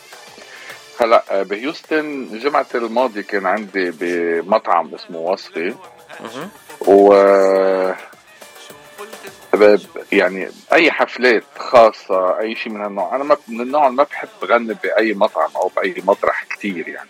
هلا 1.01 1.25
آه، 1.31 1.43
بهيوستن 1.43 2.29
الجمعة 2.33 2.67
الماضية 2.75 3.21
كان 3.21 3.47
عندي 3.47 3.91
بمطعم 4.01 4.95
اسمه 4.95 5.19
وصفي. 5.19 5.75
و 6.81 7.13
يعني 10.13 10.49
أي 10.73 10.91
حفلات 10.91 11.45
خاصة 11.59 12.41
أي 12.41 12.55
شيء 12.55 12.73
من 12.73 12.81
هالنوع. 12.81 13.17
أنا 13.17 13.25
ما 13.25 13.37
من 13.49 13.61
النوع 13.61 13.87
اللي 13.87 13.97
ما 13.97 14.03
بحب 14.03 14.29
غني 14.45 14.75
بأي 14.83 15.15
مطعم 15.15 15.51
أو 15.57 15.71
بأي 15.77 15.95
مطرح 16.05 16.45
كثير 16.51 16.89
يعني. 16.89 17.09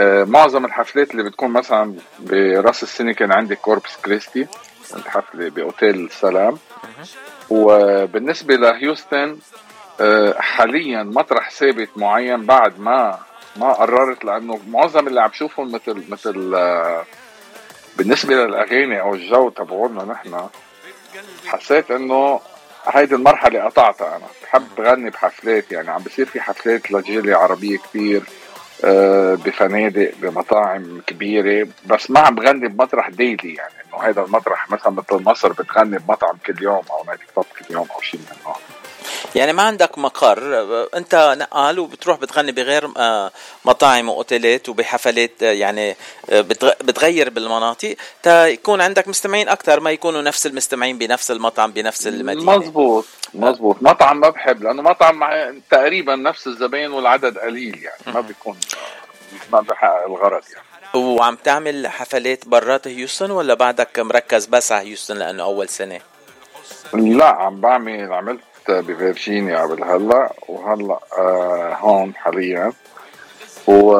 آه 0.00 0.24
معظم 0.24 0.64
الحفلات 0.64 1.10
اللي 1.10 1.22
بتكون 1.22 1.50
مثلا 1.50 1.94
براس 2.18 2.82
السنة 2.82 3.12
كان 3.12 3.32
عندي 3.32 3.56
كوربس 3.56 3.96
كريستي 4.04 4.46
حفلة 5.06 5.48
بأوتيل 5.48 6.10
سلام. 6.20 6.58
وبالنسبه 7.50 8.54
لهيوستن 8.56 9.18
آه 9.18 9.36
حاليا 10.38 11.02
مطرح 11.02 11.50
ثابت 11.50 11.88
معين 11.96 12.46
بعد 12.46 12.80
ما 12.80 13.18
ما 13.56 13.72
قررت 13.72 14.24
لأنه 14.24 14.60
معظم 14.68 15.06
اللي 15.06 15.20
عم 15.20 15.28
بشوفهم 15.28 15.72
مثل 15.72 16.04
مثل 16.08 16.54
آه 16.54 17.04
بالنسبة 17.96 18.34
للأغاني 18.34 19.00
أو 19.00 19.14
الجو 19.14 19.48
تبعولنا 19.48 20.04
نحن 20.04 20.48
حسيت 21.46 21.90
إنه 21.90 22.40
هيدي 22.88 23.14
المرحلة 23.14 23.64
قطعتها 23.64 24.16
أنا. 24.16 24.26
بحب 24.42 24.80
غني 24.80 25.10
بحفلات 25.10 25.72
يعني 25.72 25.90
عم 25.90 26.02
بصير 26.02 26.26
في 26.26 26.40
حفلات 26.40 26.90
لجالية 26.90 27.36
عربية 27.36 27.78
كتير 27.78 28.22
آه، 28.84 29.34
بفنادق 29.34 30.12
بمطاعم 30.22 31.00
كبيرة 31.06 31.68
بس 31.86 32.10
ما 32.10 32.20
عم 32.20 32.34
بغني 32.34 32.68
بمطرح 32.68 33.08
ديلي 33.08 33.54
يعني. 33.54 33.74
إنه 33.88 34.02
هذا 34.02 34.22
المطرح 34.22 34.70
مثلا 34.70 34.92
مثل 34.92 35.24
مصر 35.24 35.52
بتغني 35.52 35.98
بمطعم 35.98 36.36
كل 36.46 36.62
يوم 36.62 36.82
نايت 37.06 37.20
كلوب 37.34 37.46
كل 37.58 37.74
يوم 37.74 37.86
أو 37.94 38.00
شيء 38.00 38.20
من 38.20 38.36
النوع 38.38 38.56
يعني 39.34 39.52
ما 39.52 39.62
عندك 39.62 39.98
مقر. 39.98 40.38
انت 40.94 41.34
نقال 41.38 41.78
وبتروح 41.78 42.18
بتغني 42.18 42.52
بغير 42.52 42.90
آه، 42.96 43.30
مطاعم 43.64 44.08
وأوتيلات 44.08 44.68
وبحفلات 44.68 45.42
آه، 45.42 45.52
يعني 45.52 45.96
آه، 46.30 46.40
بتغير 46.80 47.30
بالمناطق. 47.30 47.96
تا 48.22 48.46
يكون 48.46 48.80
عندك 48.80 49.08
مستمعين 49.08 49.48
أكثر 49.48 49.80
ما 49.80 49.90
يكونوا 49.90 50.22
نفس 50.22 50.46
المستمعين 50.46 50.98
بنفس 50.98 51.30
المطعم 51.30 51.72
بنفس 51.72 52.06
المدينة. 52.06 52.56
مزبوط 52.56 53.04
مزبوط 53.34 53.76
مطعم 53.80 54.20
ما 54.20 54.28
بحب 54.28 54.62
لأنه 54.62 54.82
مطعم 54.82 55.20
تقريبا 55.70 56.16
نفس 56.16 56.46
الزباين 56.46 56.92
والعدد 56.92 57.38
قليل 57.38 57.82
يعني. 57.82 58.14
ما 58.14 58.20
بيكون 58.20 58.56
ما 59.52 59.60
بحقق 59.60 60.04
الغرض 60.06 60.42
يعني. 60.54 60.66
وعم 60.94 61.36
تعمل 61.36 61.88
حفلات 61.88 62.48
برات 62.48 62.88
هيوستن 62.88 63.30
ولا 63.30 63.54
بعدك 63.54 63.98
مركز 63.98 64.46
بس 64.46 64.72
على 64.72 64.88
هيوستن 64.88 65.16
لأنه 65.16 65.42
أول 65.42 65.68
سنة؟ 65.68 66.00
لا 66.94 67.26
عم 67.26 67.60
بعمل 67.60 68.12
عملت 68.12 68.40
بفرجينيا 68.70 69.62
قبل 69.62 69.84
هلا 69.84 70.32
وهلا 70.48 70.98
آه 71.18 71.74
هون 71.74 72.14
حاليا. 72.14 72.72
و 73.66 73.96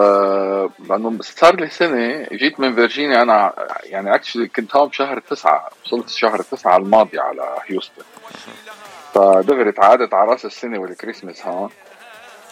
لأنه 0.88 1.18
صار 1.20 1.60
لي 1.60 1.70
سنة 1.70 2.26
جيت 2.32 2.60
من 2.60 2.74
فيرجينيا 2.74 3.22
أنا 3.22 3.52
يعني 3.84 4.14
actually 4.14 4.48
كنت 4.48 4.76
هون 4.76 4.88
بشهر 4.88 5.20
تسعة 5.20 5.68
وصلت 5.84 6.08
شهر 6.08 6.42
تسعة 6.42 6.76
الماضي 6.76 7.18
على 7.18 7.56
هيوستن. 7.66 8.02
فدغري 9.14 9.72
تعادت 9.72 10.14
على 10.14 10.30
رأس 10.30 10.44
السنة 10.44 10.78
والكريسماس 10.78 11.46
هون. 11.46 11.70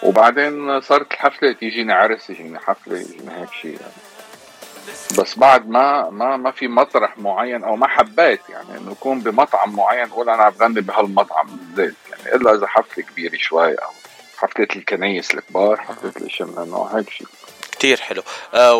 وبعدين 0.03 0.81
صارت 0.81 1.13
الحفلة 1.13 1.57
يجيني 1.63 1.93
عرس 1.93 2.31
يجيني 2.31 2.59
حفلة 2.59 2.99
يجيني 2.99 3.41
هيك 3.41 3.53
شيء 3.63 3.71
يعني. 3.81 4.14
بس 5.19 5.39
بعد 5.39 5.69
ما 5.69 6.11
ما 6.11 6.37
ما 6.37 6.51
في 6.51 6.69
مطرح 6.69 7.19
معين 7.19 7.65
أو 7.65 7.77
ما 7.77 7.87
حبيت 7.87 8.41
يعني 8.49 8.79
إنه 8.79 8.93
يكون 8.93 9.21
بمطعم 9.21 9.77
معين 9.77 10.09
أقول 10.09 10.31
أنا 10.31 10.43
عم 10.43 10.51
بغني 10.51 10.81
بهالمطعم 10.81 11.47
بالذات. 11.47 11.95
يعني 12.11 12.35
إلا 12.35 12.55
إذا 12.55 12.67
حفلة 12.67 13.05
كبيرة 13.05 13.37
شوي 13.37 13.75
أو 13.75 13.91
حفلة 14.39 14.69
الكنايس 14.77 15.35
الكبار 15.35 15.77
حفلة 15.77 16.13
الاشياء 16.17 16.49
من 16.49 16.63
النوع 16.63 16.97
هيك 16.97 17.11
شيء 17.11 17.27
كتير 17.73 18.01
حلو. 18.01 18.23
آه 18.55 18.75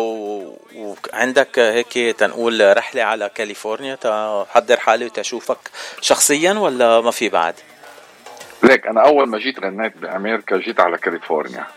وعندك 0.75 1.59
هيك 1.59 1.93
تنقول 1.93 2.77
رحلة 2.77 3.03
على 3.03 3.29
كاليفورنيا 3.35 3.95
تحضر 3.95 4.79
حالي 4.79 5.05
وتشوفك 5.05 5.57
شخصيا 6.01 6.53
ولا 6.53 7.01
ما 7.01 7.11
في 7.11 7.29
بعد؟ 7.29 7.55
ليك 8.63 8.87
أنا 8.87 9.01
أول 9.01 9.29
ما 9.29 9.37
جيت 9.37 9.59
غنيت 9.59 9.97
بأمريكا 9.97 10.57
جيت 10.57 10.79
على 10.79 10.97
كاليفورنيا. 10.97 11.67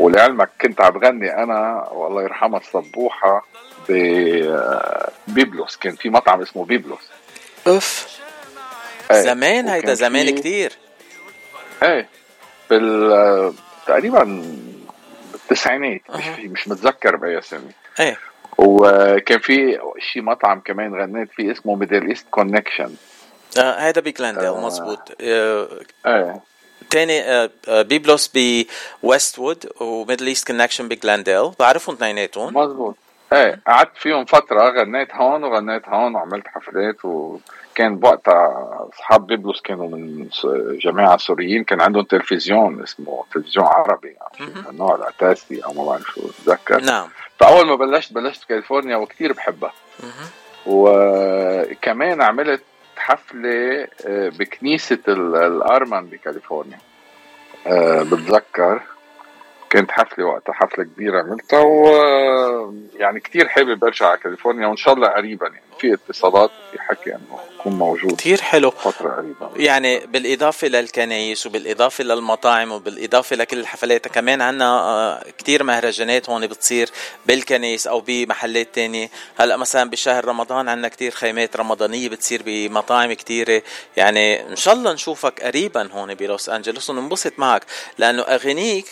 ولعلمك 0.00 0.50
كنت 0.60 0.80
عم 0.80 0.90
بغني 0.90 1.42
أنا 1.42 1.88
والله 1.92 2.22
يرحمها 2.22 2.60
الصبوحه 2.60 3.46
ببيبلوس 3.88 5.76
كان 5.76 5.96
في 5.96 6.10
مطعم 6.10 6.40
اسمه 6.40 6.64
بيبلوس. 6.64 7.08
أوف. 7.66 8.18
إيه. 9.10 9.20
زمان 9.20 9.68
هيدا 9.68 9.94
زمان 9.94 10.38
كتير. 10.38 10.72
إيه 11.82 12.08
بال 12.70 13.54
تقريبا 13.86 14.44
بالتسعينات 15.32 16.00
مش 16.10 16.24
مش 16.38 16.68
متذكر 16.68 17.16
بأي 17.16 17.42
سنه 17.42 17.70
إيه. 18.00 18.18
وكان 18.58 19.38
في 19.38 19.78
شي 19.98 20.20
مطعم 20.20 20.60
كمان 20.60 20.94
غنيت 20.94 21.28
فيه 21.32 21.52
اسمه 21.52 21.74
Middle 21.74 22.08
East 22.08 22.26
Connection 22.30 22.94
آه 23.58 23.78
هذا 23.78 24.00
ب 24.00 24.05
Glendale 24.05 24.44
آه. 24.44 24.66
مزبوط 24.66 25.12
آه 25.20 25.68
إيه. 26.06 26.49
تاني 26.90 27.20
آه، 27.20 27.50
آه، 27.68 27.82
بيبلوس 27.82 28.30
ب 29.02 29.06
Westwood 29.06 29.38
و 29.38 29.72
Middle 29.80 30.26
East 30.26 30.46
Connection 30.46 30.88
ب 30.88 30.95
Glendale 30.95 31.50
بعرفهم 31.60 31.94
اثنيناتهم؟ 31.94 32.56
مزبوط 32.56 32.96
إيه 33.32 33.60
قعدت 33.66 33.96
فيهم 33.96 34.24
فترة 34.24 34.70
غنيت 34.70 35.14
هون 35.14 35.44
وغنيت 35.44 35.88
هون 35.88 36.14
وعملت 36.14 36.48
حفلات 36.48 37.04
وكان 37.04 37.96
بوقتها 37.96 38.88
أصحاب 38.94 39.26
بيبلوس 39.26 39.60
كانوا 39.60 39.88
من 39.88 40.28
جماعة 40.82 41.16
سوريين 41.16 41.64
كان 41.64 41.80
عندهم 41.80 42.04
تلفزيون 42.04 42.82
اسمه 42.82 43.24
تلفزيون 43.34 43.66
عربي 43.66 44.08
يعني 44.08 44.68
النورث 44.70 44.94
العتاسي 44.94 45.64
أو 45.64 45.72
ما 45.72 45.84
بعرف 45.84 46.06
شو 46.14 46.20
بتذكر 46.28 46.80
نعم. 46.80 47.08
فأول 47.38 47.66
ما 47.66 47.74
بلشت 47.74 48.12
بلشت 48.12 48.44
كاليفورنيا 48.44 48.96
وكثير 48.96 49.32
بحبها. 49.32 49.72
وكمان 50.66 52.22
عملت 52.22 52.62
حفلة 53.00 53.88
آه، 54.06 54.28
بكنيسة 54.28 54.98
الأرمن 55.08 56.06
بكاليفورنيا. 56.06 56.78
آه، 57.66 58.02
بتذكر 58.02 58.82
كانت 59.70 59.90
حفلة 59.90 60.24
وقتها 60.24 60.52
حفلة 60.52 60.84
كبيرة 60.84 61.22
عملتها 61.22 61.60
و 61.60 61.86
يعني 62.98 63.20
كثير 63.20 63.48
حابب 63.48 63.84
أرجع 63.84 64.06
على 64.06 64.18
كاليفورنيا 64.18 64.66
وإن 64.66 64.76
شاء 64.76 64.94
الله 64.94 65.08
قريبا 65.08 65.46
يعني. 65.46 65.60
في 65.80 65.94
اتصالات 65.94 66.50
وفي 66.68 66.82
حكي 66.82 67.10
إنه 67.10 67.38
اكون 67.60 67.72
موجود 67.72 68.12
كثير 68.12 68.40
حلو. 68.40 68.70
فترة 68.70 69.10
قريبة. 69.10 69.50
يعني 69.56 70.06
بالإضافة 70.06 70.68
للكنايس 70.68 71.46
وبالإضافة 71.46 72.04
للمطاعم 72.04 72.72
وبالإضافة 72.72 73.36
لكل 73.36 73.58
الحفلات 73.58 74.08
كمان 74.08 74.40
عنا 74.40 74.64
آه، 74.64 75.24
كثير 75.38 75.64
مهرجانات 75.64 76.30
هون 76.30 76.46
بتصير 76.46 76.90
بالكنايس 77.26 77.86
أو 77.86 78.00
بمحلات 78.00 78.74
تانية. 78.74 79.10
هلأ 79.36 79.56
مثلا 79.56 79.90
بشهر 79.90 80.24
رمضان 80.24 80.68
عنا 80.68 80.88
كثير 80.88 81.10
خيمات 81.10 81.56
رمضانية 81.56 82.08
بتصير 82.08 82.42
بمطاعم 82.46 83.12
كثيرة 83.12 83.62
يعني 83.96 84.48
إن 84.48 84.56
شاء 84.56 84.74
الله 84.74 84.92
نشوفك 84.92 85.42
قريبا 85.42 85.88
هون 85.92 86.14
بلوس 86.14 86.48
أنجلوس 86.48 86.90
وننبسط 86.90 87.32
معك 87.38 87.62
لأنه 87.98 88.22
اغانيك 88.22 88.86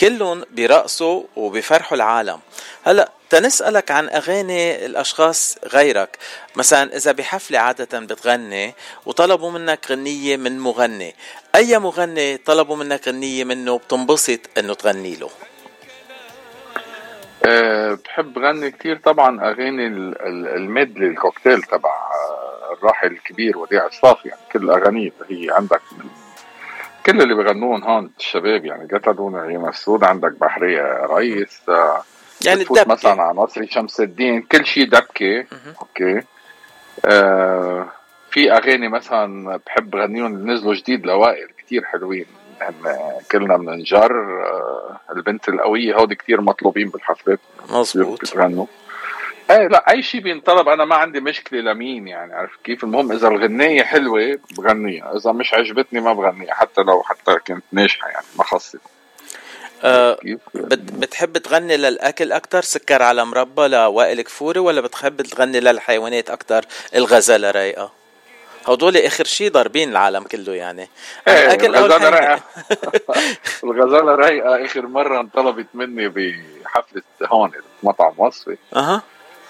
كلهم 0.00 0.44
بيرقصوا 0.50 1.22
وبيفرحوا 1.36 1.96
العالم. 1.96 2.40
هلا 2.84 3.12
تنسألك 3.30 3.90
عن 3.90 4.08
أغاني 4.08 4.86
الأشخاص 4.86 5.58
غيرك. 5.72 6.18
مثلا 6.56 6.96
إذا 6.96 7.12
بحفلة 7.12 7.58
عادة 7.58 8.00
بتغني 8.00 8.74
وطلبوا 9.06 9.50
منك 9.50 9.90
غنية 9.90 10.36
من 10.36 10.58
مغني 10.58 11.14
أي 11.54 11.78
مغني 11.78 12.36
طلبوا 12.36 12.76
منك 12.76 13.08
غنية 13.08 13.44
منه 13.44 13.78
بتنبسط 13.78 14.40
أنه 14.58 14.74
تغني 14.74 15.16
له؟ 15.16 15.30
أه 17.46 17.98
بحب 18.04 18.38
غني 18.38 18.70
كتير 18.70 18.96
طبعا 18.96 19.50
أغاني 19.50 19.86
ال 20.56 20.63
medley 20.63 21.06
الكوكتيل 21.06 21.62
تبع 21.62 21.90
آه، 21.90 22.72
الراحل 22.72 23.06
الكبير 23.06 23.58
وديع 23.58 23.86
الصافي 23.86 24.28
يعني 24.28 24.40
كل 24.52 24.70
أغانيه 24.70 25.12
هي 25.30 25.50
عندك 25.50 25.82
من 25.92 26.08
كل 27.06 27.22
اللي 27.22 27.34
بغنون 27.34 27.82
هون 27.82 28.10
الشباب 28.18 28.64
يعني 28.64 28.88
قتلوني 28.94 29.30
عيونها 29.30 29.68
السود 29.68 30.04
عندك 30.04 30.32
بحرية 30.32 30.82
رئيس 30.82 31.62
يعني 32.46 32.60
بتفوت 32.60 32.78
الدبكة 32.78 32.92
مثلا 32.92 33.22
على 33.22 33.38
نصري 33.38 33.66
شمس 33.66 34.00
الدين 34.00 34.42
كل 34.42 34.66
شيء 34.66 34.88
دبكة. 34.88 35.46
أوكي. 35.80 36.22
آه 37.04 37.86
في 38.30 38.52
أغاني 38.52 38.88
مثلا 38.88 39.60
بحب 39.66 39.96
غنيهم 39.96 40.34
اللي 40.34 40.52
نزلوا 40.52 40.74
جديد 40.74 41.06
لوائل 41.06 41.48
كتير 41.58 41.84
حلوين. 41.84 42.26
كلنا 43.32 43.56
بننجر 43.56 44.12
آه 44.44 45.00
البنت 45.16 45.48
القوية 45.48 45.96
هودي 45.96 46.14
كتير 46.14 46.40
مطلوبين 46.40 46.88
بالحفلات. 46.88 47.40
مزبوط 47.70 48.20
بتغنوا. 48.20 48.66
إيه 49.50 49.66
لا 49.68 49.90
أي 49.90 50.02
شيء 50.02 50.20
بينطلب 50.20 50.68
أنا 50.68 50.84
ما 50.84 50.96
عندي 50.96 51.20
مشكلة 51.20 51.60
لمين 51.60 52.08
يعني 52.08 52.34
عارف 52.34 52.50
كيف؟ 52.64 52.84
المهم 52.84 53.12
إذا 53.12 53.28
الغنية 53.28 53.82
حلوة 53.82 54.38
بغنيها 54.58 55.16
إذا 55.16 55.32
مش 55.32 55.54
عجبتني 55.54 56.00
ما 56.00 56.12
بغنيها 56.12 56.54
حتى 56.54 56.80
لو 56.80 57.02
حتى 57.02 57.36
كانت 57.44 57.64
ناجحة 57.72 58.08
يعني 58.08 58.26
ما 58.38 58.44
آه 59.84 60.14
كيف؟ 60.14 60.40
بت- 60.54 60.92
بتحب 60.92 61.38
تغني 61.38 61.76
للأكل 61.76 62.32
أكتر 62.32 62.62
سكر 62.62 63.02
على 63.02 63.24
مربى 63.24 63.68
لوائل 63.68 64.22
كفوري 64.22 64.60
ولا 64.60 64.80
بتحب 64.80 65.22
تغني 65.22 65.60
للحيوانات 65.60 66.30
أكتر 66.30 66.64
الغزالة 66.94 67.50
رايقة؟ 67.50 67.92
هدول 68.68 68.96
آخر 68.96 69.24
شيء 69.24 69.50
ضاربين 69.50 69.90
العالم 69.90 70.22
كله 70.22 70.54
يعني. 70.54 70.88
إيه 71.28 71.44
الاكل 71.44 71.74
أو 71.74 71.86
الغزالة 71.86 72.08
رايقة. 72.08 72.42
الغزالة 73.64 74.14
رايقة. 74.14 74.64
آخر 74.64 74.86
مرة 74.86 75.20
انطلبت 75.20 75.66
مني 75.74 76.08
بحفلة 76.08 77.02
هون 77.24 77.52
مطعم 77.82 78.14
وصفي 78.18 78.56
أها. 78.76 79.02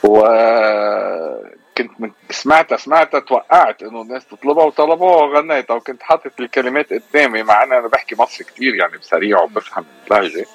وكنت 0.05 1.91
من... 2.01 2.11
سمعتها 2.31 2.77
سمعتها 2.77 3.21
توقعت 3.21 3.83
إنه 3.83 4.03
الناس 4.03 4.27
تطلبها 4.27 4.65
وطلبوها 4.65 5.17
وغنيتها 5.17 5.75
وكنت 5.75 6.03
حاطط 6.03 6.41
الكلمات 6.41 6.93
قدامي 6.93 7.43
مع 7.43 7.63
إن 7.63 7.73
أنا 7.73 7.89
بحكي 7.89 8.17
مصري 8.19 8.45
كتير 8.45 8.75
يعني 8.75 8.99
بسريع 8.99 9.43
وبفهم 9.43 9.85
اللهجة. 10.11 10.47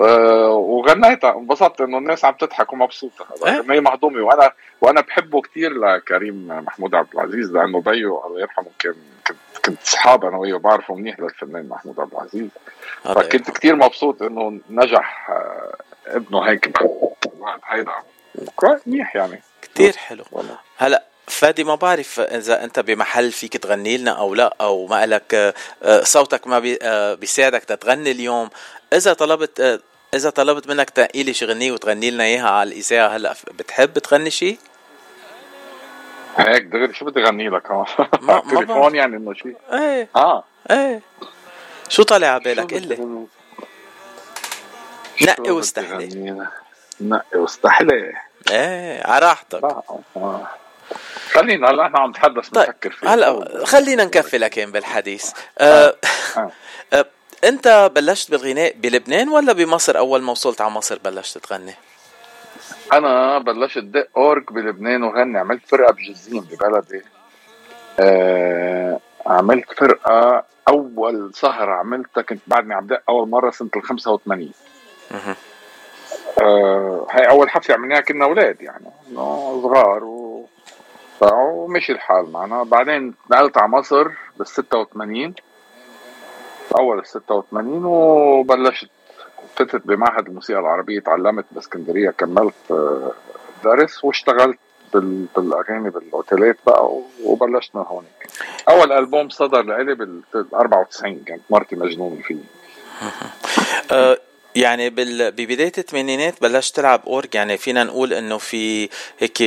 آه، 0.00 0.50
وغنيتها 0.50 1.36
انبسطت 1.38 1.80
إنه 1.80 1.98
الناس 1.98 2.24
عم 2.24 2.34
تضحك 2.34 2.72
ومبسوطة. 2.72 3.26
إيه. 3.46 3.64
هي 3.70 3.80
مهضومة 3.80 4.22
وأنا 4.22 4.52
وأنا 4.80 5.00
بحبه 5.00 5.40
كتير 5.40 5.72
لكريم 5.72 6.48
محمود 6.48 6.94
عبد 6.94 7.14
العزيز 7.14 7.52
لأنه 7.52 7.80
بيو 7.80 8.26
الله 8.26 8.40
يرحمه 8.40 8.66
كان 8.78 8.94
كنت 9.26 9.36
كنت 9.64 9.82
أصحاب 9.82 10.24
أنا 10.24 10.36
وياه 10.38 10.56
بعرفه 10.56 10.94
منيح 10.94 11.20
للفنان 11.20 11.68
محمود 11.68 12.00
عبد 12.00 12.12
العزيز. 12.12 12.48
فكنت 13.04 13.50
كتير 13.50 13.76
مبسوط 13.76 14.22
إنه 14.22 14.60
نجح 14.70 15.30
آه، 15.30 15.76
ابنه 16.06 16.40
هيك 16.42 16.78
هيدا 17.64 17.92
كويس 18.56 18.80
منيح 18.86 19.16
يعني. 19.16 19.42
كتير 19.62 19.96
حلو. 19.96 20.24
والله. 20.32 20.58
هلا 20.76 21.04
فادي 21.26 21.64
ما 21.64 21.74
بعرف 21.74 22.20
إذا 22.20 22.64
أنت 22.64 22.80
بمحل 22.80 23.32
فيك 23.32 23.56
تغني 23.56 23.96
لنا 23.98 24.10
أو 24.10 24.34
لا 24.34 24.56
أو 24.60 24.86
ما 24.86 25.06
لك 25.06 25.34
آه، 25.34 25.54
آه، 25.82 26.02
صوتك 26.02 26.46
ما 26.46 26.76
آه، 26.82 27.14
بيساعدك 27.14 27.64
تتغني 27.64 28.10
اليوم. 28.10 28.50
إذا 28.92 29.12
طلبت 29.12 29.80
إذا 30.14 30.30
طلبت 30.30 30.68
منك 30.68 30.90
تنقي 30.90 31.22
لي 31.22 31.32
شغنيه 31.34 31.72
وتغني 31.72 32.10
لنا 32.10 32.24
إياها 32.24 32.50
على 32.50 32.68
الإذاعة 32.72 33.08
هلا 33.08 33.34
بتحب 33.58 33.98
تغني 33.98 34.30
شيء؟ 34.30 34.58
هيك 36.36 36.62
دغري 36.62 36.94
شو 36.94 37.04
بدي 37.04 37.20
أغني 37.24 37.48
لك؟ 37.48 37.70
ما- 38.20 38.40
تليفون. 38.50 38.94
يعني 38.94 39.16
إنه 39.16 39.34
شيء 39.34 39.56
إيه. 39.72 40.08
آه. 40.16 40.44
إيه. 40.70 41.00
شو 41.88 42.02
طالع 42.02 42.26
على 42.28 42.40
بالك؟ 42.40 42.74
قل 42.74 42.86
لي؟ 42.88 43.26
نقي 45.22 45.50
واستحلي. 45.50 46.46
نقي 47.02 47.38
واستحلي 47.38 48.12
إيه 48.50 49.06
على 49.06 49.26
راحتك. 49.26 49.64
آه. 49.64 50.48
خلينا 51.30 51.70
هلا 51.70 51.86
إحنا 51.86 51.98
عم 51.98 52.10
نتحدث 52.10 52.48
طيب 52.48 52.68
نفكر 52.68 52.90
فيه. 52.90 53.14
هلا 53.14 53.46
خلينا 53.66 54.04
نكفي 54.04 54.38
لكن 54.38 54.72
بالحديث. 54.72 55.32
آه. 55.58 55.94
آه. 56.36 56.50
آه. 56.92 57.04
أنت 57.44 57.90
بلشت 57.94 58.30
بالغناء 58.30 58.74
بلبنان 58.76 59.28
ولا 59.28 59.52
بمصر؟ 59.52 59.98
أول 59.98 60.22
ما 60.22 60.32
وصلت 60.32 60.60
على 60.60 60.70
مصر 60.70 60.98
بلشت 61.04 61.38
تغني؟ 61.38 61.74
أنا 62.92 63.38
بلشت 63.38 63.78
دق 63.78 64.08
اورج 64.16 64.44
بلبنان 64.50 65.02
وغني. 65.02 65.38
عملت 65.38 65.62
فرقة 65.68 65.92
بجزيم 65.92 66.40
ببلدي. 66.40 67.02
آه 68.00 69.00
عملت 69.26 69.72
فرقة 69.78 70.44
أول 70.68 71.30
سهرة 71.34 71.74
عملتها 71.74 72.22
كنت 72.22 72.40
بعدني 72.46 72.74
عم 72.74 72.86
دق 72.86 73.02
أول 73.08 73.28
مرة 73.28 73.50
سنة 73.50 73.70
ال 73.76 73.82
85 73.82 74.52
مهم. 75.10 75.34
آه 76.42 77.06
هاي 77.10 77.28
أول 77.30 77.50
حفلة 77.50 77.74
عملناها 77.76 78.00
كنا 78.00 78.24
أولاد 78.24 78.62
يعني 78.62 78.86
صغار 79.62 80.04
و... 80.04 80.46
ومشي 81.32 81.92
الحال 81.92 82.32
معنا. 82.32 82.62
بعدين 82.62 83.14
نقلت 83.30 83.58
على 83.58 83.68
مصر 83.68 84.08
بال 84.38 84.46
86 84.46 85.34
أول 86.78 86.98
ال 86.98 87.06
86 87.06 87.84
وبلشت 87.84 88.90
فتت 89.56 89.86
بمعهد 89.86 90.26
الموسيقى 90.28 90.60
العربية 90.60 91.00
تعلمت 91.00 91.44
بإسكندرية 91.50 92.10
كملت 92.10 92.54
آه، 92.70 93.12
درس 93.64 94.04
واشتغلت 94.04 94.58
بال- 94.94 95.26
بالأغاني 95.36 95.90
بالأوتيلات 95.90 96.56
بقى 96.66 96.98
وبلشت 97.24 97.76
من 97.76 97.82
هونيك. 97.82 98.26
أول 98.68 98.92
ألبوم 98.92 99.28
صدر 99.28 99.62
لإلي 99.62 99.94
بال 99.94 100.20
94 100.54 101.18
كانت 101.26 101.40
مرتي 101.50 101.76
مجنونة 101.76 102.22
فيه. 102.22 102.36
آه، 103.92 104.18
يعني 104.56 104.90
بال... 104.90 105.32
ببداية 105.32 105.72
الثمانينات 105.78 106.42
بلشت 106.42 106.76
تلعب 106.76 107.02
اورج 107.06 107.34
يعني 107.34 107.58
فينا 107.58 107.84
نقول 107.84 108.12
إنه 108.12 108.38
في 108.38 108.88
هيك 109.18 109.42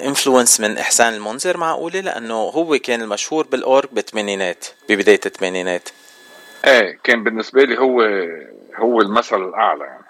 influence 0.00 0.60
من 0.60 0.78
إحسان 0.78 1.14
المنذر 1.14 1.56
معقولة 1.56 2.00
لأنه 2.00 2.34
هو 2.34 2.78
كان 2.78 3.02
المشهور 3.02 3.46
بال 3.46 3.58
orgue 3.58 3.88
بالثمانينات 3.92 4.66
ببداية 4.88 5.20
الثمانينات 5.26 5.88
إيه 6.64 6.98
كان 7.04 7.24
بالنسبة 7.24 7.62
لي 7.62 7.78
هو 7.78 8.02
هو 8.76 9.00
المثل 9.00 9.36
الأعلى 9.36 9.84
يعني. 9.84 10.04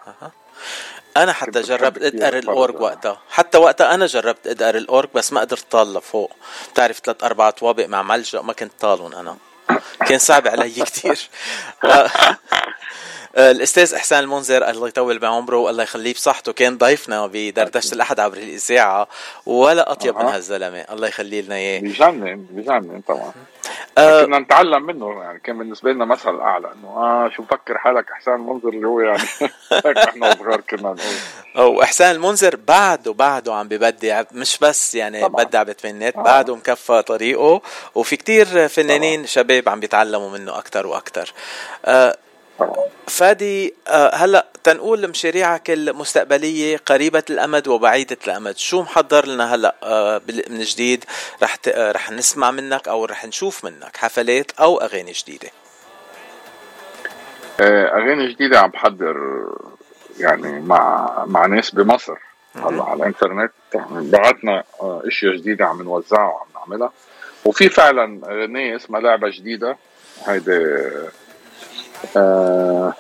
أنا 1.17 1.33
حتى 1.33 1.61
جربت 1.61 2.03
أدق 2.03 2.30
ال 2.30 2.39
orgue 2.39 2.81
وقتها. 2.81 3.21
حتى 3.31 3.59
وقتها 3.59 3.95
أنا 3.95 4.07
جربت 4.07 4.47
أدق 4.47 4.69
ال 4.69 4.77
orgue 4.77 5.09
بس 5.15 5.33
ما 5.33 5.41
قدرت 5.41 5.65
طال 5.71 5.95
لفوق. 5.95 6.33
بتعرف 6.73 7.01
ثلاث 7.05 7.25
أربع 7.25 7.51
طوابق 7.51 7.87
مع 7.87 8.03
ملجأ 8.03 8.41
ما 8.43 8.53
كنت 8.53 8.73
طالهم 8.81 9.15
أنا. 9.15 9.37
كان 10.07 10.19
صعب 10.19 10.49
علي 10.49 10.85
آه، 11.85 12.11
الأستاذ 13.37 13.95
إحسان 13.95 14.19
المنذر 14.25 14.71
الله 14.71 14.89
يطول 14.89 15.19
بعمره 15.19 15.57
والله 15.57 15.83
يخليه 15.83 16.15
بصحته. 16.15 16.53
كان 16.53 16.79
ضيفنا 16.79 17.27
بدردشة 17.33 17.95
الأحد 17.95 18.21
عبر 18.21 18.37
الإذاعة 18.37 19.09
ولا 19.47 19.93
أطيب 19.93 20.17
من 20.19 20.25
أها. 20.25 20.37
هالزلمة. 20.37 20.85
الله 20.91 21.09
يخلي 21.09 21.43
لنا 21.43 21.55
إياه. 21.55 21.81
بجنن 21.81 22.47
بجنن 22.51 23.01
طبعا. 23.09 23.33
آه، 23.99 24.25
كنا 24.25 24.39
نتعلم 24.39 24.83
منه 24.83 25.23
يعني 25.23 25.39
كان 25.45 25.59
بالنسبة 25.59 25.93
لنا 25.93 26.05
مثل 26.05 26.41
أعلى 26.41 26.67
إنه 26.73 26.89
آه 26.89 27.31
شو 27.37 27.43
مفكر 27.43 27.79
حالك 27.79 28.11
إحسان 28.11 28.41
منظر 28.41 28.69
اللي 28.69 28.87
هو 28.89 29.01
يعني؟ 29.01 29.23
إحنا 30.09 30.35
صغار 30.35 30.61
كنا 30.61 30.83
نقول. 31.55 31.67
واحسان 31.77 32.15
المنذر 32.17 32.57
بعده 32.69 33.13
بعده 33.13 33.55
عم 33.55 33.69
ببدع 33.69 34.23
مش 34.33 34.59
بس 34.59 34.95
يعني 34.95 35.21
طبعاً. 35.29 35.45
بدع 35.45 35.63
بالثمانينات 35.63 36.17
آه. 36.17 36.23
بعده 36.23 36.57
مكفى 36.57 37.03
طريقه. 37.03 37.61
وفي 37.95 38.17
كتير 38.17 38.69
فنانين 38.69 39.27
شباب 39.27 39.69
عم 39.69 39.81
بيتعلموا 39.81 40.31
منه 40.31 40.59
أكثر 40.59 40.87
وأكثر 40.87 41.33
آه، 41.85 42.11
طبعا 42.11 42.30
فادي 43.09 43.75
آه، 43.89 44.15
هلا 44.15 44.47
تنقول 44.65 45.09
مشاريعك 45.09 45.71
المستقبلية 45.71 46.77
قريبة 46.77 47.23
الأمد 47.31 47.69
وبعيدة 47.69 48.17
الأمد 48.27 48.57
شو 48.57 48.83
محضر 48.83 49.27
لنا 49.27 49.55
هلا 49.55 49.75
آه، 49.83 50.21
من 50.51 50.61
جديد 50.61 51.05
رح 51.43 51.57
آه، 51.69 51.93
رح 51.93 52.11
نسمع 52.11 52.51
منك 52.51 52.89
أو 52.89 53.05
رح 53.05 53.25
نشوف 53.25 53.65
منك 53.65 53.97
حفلات 53.97 54.51
أو 54.61 54.77
أغاني 54.77 55.13
جديدة؟ 55.13 55.49
أغاني 57.61 58.33
جديدة 58.33 58.61
عم 58.61 58.71
بحضر 58.71 59.17
يعني 60.19 60.61
مع 60.61 61.09
مع 61.27 61.47
ناس 61.47 61.71
بمصر. 61.71 62.17
هلا 62.55 62.85
على 62.85 63.01
الإنترنت 63.01 63.53
بعتنا 63.91 64.65
آه، 64.81 65.03
إشياء 65.07 65.37
جديدة 65.37 65.67
عم 65.67 65.83
نوزعها 65.83 66.33
وعم 66.33 66.47
نعملها. 66.55 66.93
وفي 67.45 67.69
فعلا 67.69 68.21
اغنيه 68.27 68.77
اسمها 68.77 69.01
لعبه 69.01 69.31
جديدة. 69.31 69.77
هيدي 70.27 70.91
آه 72.17 72.95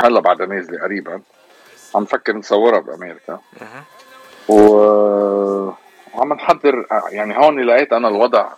هلا 0.00 0.20
بعدها 0.20 0.46
نازلة 0.46 0.82
قريبا. 0.82 1.20
عم 1.94 2.02
نفكر 2.02 2.32
نصورها 2.36 2.80
بأمريكا. 2.80 3.40
وعم 4.48 6.32
نحضر 6.32 6.86
يعني 7.10 7.38
هون 7.38 7.60
لقيت 7.60 7.92
أنا 7.92 8.08
الوضع. 8.08 8.48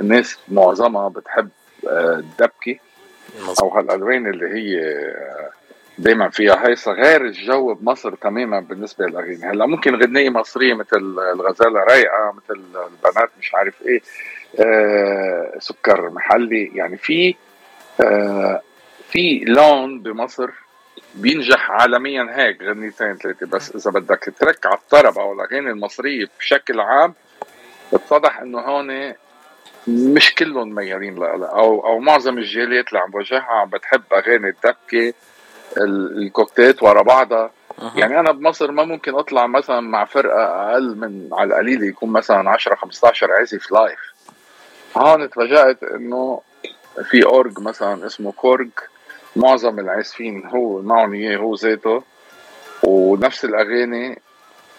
الناس 0.00 0.38
معظمها 0.48 1.08
بتحب 1.08 1.48
آه، 1.88 2.14
الدبكة. 2.14 2.78
أو 3.62 3.68
هالألوان 3.68 4.26
اللي 4.26 4.46
هي 4.46 4.94
دائما 5.98 6.28
فيها. 6.28 6.68
هيصه 6.68 6.92
غير 6.92 7.24
الجو 7.24 7.74
بمصر 7.74 8.14
تماما 8.14 8.60
بالنسبة 8.60 9.06
للاغاني 9.06 9.44
هلأ 9.44 9.66
ممكن 9.66 9.94
غنية 10.02 10.30
مصرية 10.30 10.74
مثل 10.74 10.96
الغزالة 11.32 11.80
رايقة 11.80 12.32
مثل 12.36 12.60
البنات 12.74 13.30
مش 13.40 13.54
عارف 13.54 13.82
إيه 13.82 14.02
آه 14.60 15.52
سكر 15.58 16.10
محلي. 16.10 16.70
يعني 16.74 16.96
في 16.96 17.34
آه 18.00 18.62
في 19.12 19.38
لون 19.46 19.98
بمصر 20.02 20.50
بينجح 21.14 21.70
عالميا 21.70 22.26
هيك 22.30 22.62
غنيتين 22.62 23.16
ثلاثة 23.16 23.46
بس 23.46 23.76
إذا 23.76 23.90
بدك 23.90 24.32
ترك 24.40 24.66
على 24.66 24.74
الطرب 24.74 25.18
أو 25.18 25.32
الأغاني 25.32 25.70
المصرية 25.70 26.26
بشكل 26.38 26.80
عام 26.80 27.14
اتضح 27.94 28.38
إنه 28.40 28.58
هون 28.60 29.12
مش 29.88 30.34
كلهم 30.34 30.74
ميالين 30.74 31.14
لها 31.14 31.46
أو 31.46 31.86
أو 31.86 31.98
معظم 31.98 32.38
الجاليات 32.38 32.88
اللي 32.88 32.98
عم 33.00 33.10
بواجهها 33.10 33.42
عم 33.42 33.68
بتحب 33.70 34.02
أغاني 34.12 34.48
الدبكة 34.48 35.14
ال- 35.76 36.22
الكوكتيلات 36.22 36.82
ورا 36.82 37.02
بعضها. 37.02 37.50
يعني 37.96 38.20
أنا 38.20 38.32
بمصر 38.32 38.70
ما 38.72 38.84
ممكن 38.84 39.14
أطلع 39.14 39.46
مثلا 39.46 39.80
مع 39.80 40.04
فرقة 40.04 40.42
أقل 40.72 40.96
من 40.96 41.28
على 41.32 41.48
القليل 41.50 41.82
يكون 41.82 42.10
مثلا 42.12 42.50
10 42.50 42.74
15 42.74 43.32
عزف 43.32 43.72
لايف 43.72 43.98
هون 44.96 45.30
تفاجات 45.30 45.82
إنه 45.82 46.40
في 47.10 47.24
orgue 47.24 47.60
مثلا 47.60 48.06
اسمه 48.06 48.32
Korg. 48.32 48.68
معظم 49.36 49.78
العازفين 49.78 50.46
هو 50.46 50.82
معهم 50.82 51.14
إياه 51.14 51.36
هو 51.36 51.54
ذاته 51.54 52.02
ونفس 52.82 53.44
الأغاني 53.44 54.18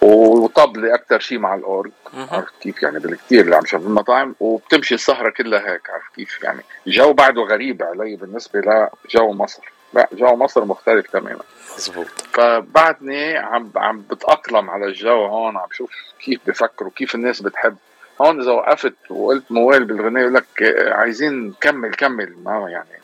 وطبلة 0.01 0.95
أكثر 0.95 1.19
شيء 1.19 1.39
مع 1.39 1.55
ال 1.55 1.60
orgue. 1.60 1.91
عرفت 2.31 2.53
كيف؟ 2.61 2.83
يعني 2.83 2.99
بالكثير 2.99 3.41
اللي 3.41 3.55
عم 3.55 3.65
شوف 3.65 3.81
بالمطاعم 3.81 4.35
وبتمشي 4.39 4.95
السهرة 4.95 5.29
كلها 5.29 5.71
هيك 5.71 5.89
عرفت 5.89 6.15
كيف؟ 6.15 6.43
يعني 6.43 6.61
الجو 6.87 7.13
بعده 7.13 7.41
غريب 7.41 7.83
علي 7.83 8.15
بالنسبة 8.15 8.59
لجو 8.59 9.31
مصر. 9.33 9.71
لا 9.93 10.09
جو 10.13 10.35
مصر 10.35 10.65
مختلف 10.65 11.07
تماما. 11.07 11.43
مزبوط 11.77 12.07
فبعدني 12.33 13.37
عم 13.37 13.71
عم 13.75 14.01
بتأقلم 14.01 14.69
على 14.69 14.85
الجو 14.85 15.25
هون 15.25 15.57
عم 15.57 15.67
شوف 15.71 15.91
كيف 16.25 16.39
بفكروا 16.47 16.91
كيف 16.95 17.15
الناس 17.15 17.41
بتحب. 17.41 17.75
هون 18.21 18.41
إذا 18.41 18.51
وقفت 18.51 18.93
وقلت 19.09 19.51
موال 19.51 19.85
بالغناء 19.85 20.21
يقول 20.21 20.33
لك 20.33 20.45
عايزين 20.91 21.53
كمل 21.61 21.93
كمل. 21.93 22.35
ما 22.43 22.69
يعني 22.69 23.02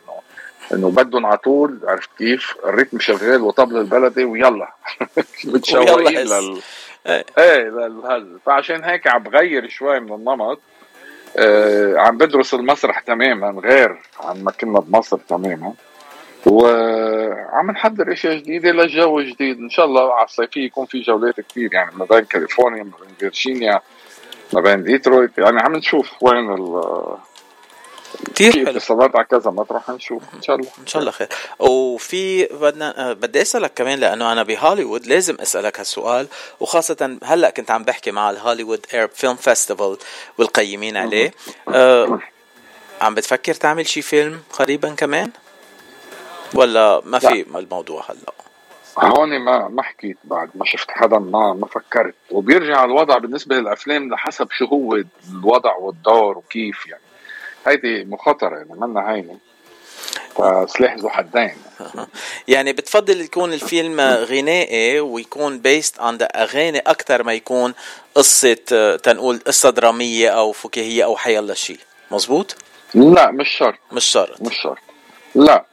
انه 0.74 0.92
بدهم 0.92 1.26
على 1.26 1.38
طول 1.38 1.80
عرفت 1.84 2.10
كيف؟ 2.18 2.56
الريتم 2.66 3.00
شغال 3.00 3.42
وطبل 3.42 3.78
البلدي 3.78 4.24
ويلا. 4.24 4.74
متشوقين 5.46 6.18
لل 6.18 6.62
إيه, 7.08 7.26
إيه 7.38 7.64
للهز 7.64 8.24
فعشان 8.46 8.84
هيك 8.84 9.08
عم 9.08 9.24
بغير 9.24 9.70
شوي 9.70 10.00
من 10.00 10.14
النمط. 10.14 10.60
آه 11.38 11.98
عم 11.98 12.18
بدرس 12.18 12.54
المسرح 12.54 13.00
تماما 13.00 13.62
غير 13.62 13.98
عن 14.20 14.44
ما 14.44 14.52
كنا 14.52 14.80
بمصر 14.80 15.18
تماما. 15.18 15.74
وعم 16.46 17.72
نحضر 17.72 18.14
إشياء 18.14 18.36
جديدة 18.38 18.72
للجو 18.72 19.22
جديد. 19.22 19.60
إن 19.60 19.70
شاء 19.70 19.86
الله 19.86 20.14
على 20.14 20.26
الصيفية 20.26 20.66
يكون 20.66 20.86
في 20.86 21.02
جولات 21.02 21.42
كثير 21.42 21.74
يعني 21.74 21.92
ما 21.96 22.06
بين 22.06 22.20
كاليفورنيا 22.20 22.84
ما 22.84 22.92
بين 23.02 23.16
فيرجينيا 23.20 23.82
ما 24.54 24.62
بين 24.62 24.84
ديترويت. 24.84 25.38
يعني 25.38 25.60
عم 25.60 25.76
نشوف 25.76 26.12
وين 26.22 26.50
ال 28.28 28.34
كثير 28.34 28.52
حلو. 28.52 28.70
اتصالات 28.78 29.16
على 29.16 29.26
كذا 29.26 29.52
مطرح 29.52 29.90
نشوف 29.90 30.24
إن 30.34 30.42
شاء 30.42 30.56
الله. 30.56 30.70
إن 30.80 30.88
شاء 30.88 31.00
الله 31.00 31.12
خير. 31.12 31.28
وفي 31.60 32.46
بدنا 32.46 33.14
بدي 33.14 33.42
أسألك 33.42 33.74
كمان 33.74 34.00
لأنه 34.00 34.32
أنا 34.32 34.44
بهوليوود 34.44 35.08
لازم 35.08 35.38
أسألك 35.42 35.80
هالسؤال 35.80 36.28
وخاصة 36.60 37.18
هلأ 37.24 37.50
كنت 37.50 37.72
عم 37.72 37.84
بحكي 37.84 38.12
مع 38.12 38.30
ال 38.30 38.35
Hollywood 38.35 38.86
Arab 38.94 39.10
Film 39.10 39.36
Festival 39.36 39.98
والقيمين 40.38 40.98
عليه. 40.98 41.34
أه 41.70 42.20
عم 43.02 43.16
بتفكر 43.16 43.54
تعمل 43.54 43.88
شي 43.88 44.02
فيلم 44.02 44.42
قريبا 44.54 44.90
كمان؟ 44.90 45.32
ولا 46.54 47.02
ما 47.06 47.20
في 47.20 47.46
الموضوع 47.56 48.04
هلأ؟ 48.10 48.34
هون 48.98 49.40
ما 49.40 49.68
ما 49.68 49.84
حكيت 49.84 50.18
بعد 50.24 50.50
ما 50.56 50.66
شفت 50.66 50.92
حدا 50.92 51.20
ما 51.20 51.54
ما 51.54 51.68
فكرت. 51.68 52.16
وبيرجع 52.32 52.84
الوضع 52.84 53.18
بالنسبة 53.18 53.56
للأفلام 53.56 54.10
لحسب 54.10 54.48
شو 54.52 54.66
هو 54.66 55.04
الوضع 55.32 55.76
والدور 55.76 56.38
وكيف 56.38 56.88
يعني. 56.88 57.02
هيدي 57.68 58.04
مخاطرة 58.04 58.56
يعني 58.58 58.74
منا 58.78 59.12
هينة. 59.12 59.38
فسلاح 60.36 60.96
ذو 60.98 61.10
حدين. 61.10 61.52
يعني 62.48 62.74
بتفضل 62.74 63.22
يكون 63.22 63.54
الفيلم 63.54 64.02
غنائي 64.02 65.00
ويكون 65.00 65.60
بيست 65.60 66.00
عن 66.00 66.18
أغاني 66.22 66.80
أكثر 66.80 67.24
ما 67.24 67.34
يكون 67.34 67.74
قصة 68.16 68.54
تنقول 69.04 69.40
قصة 69.48 69.70
درامية 69.70 70.30
أو 70.30 70.52
فكاهية 70.52 71.04
أو 71.04 71.18
حيالله 71.18 71.54
شيء 71.54 71.80
مزبوط 72.12 72.56
لا 72.94 73.32
مش 73.32 73.50
شرط. 73.50 73.76
مش 73.92 74.06
شرط. 74.06 74.42
مش 74.42 74.58
شرط. 74.62 74.78
لا 75.36 75.66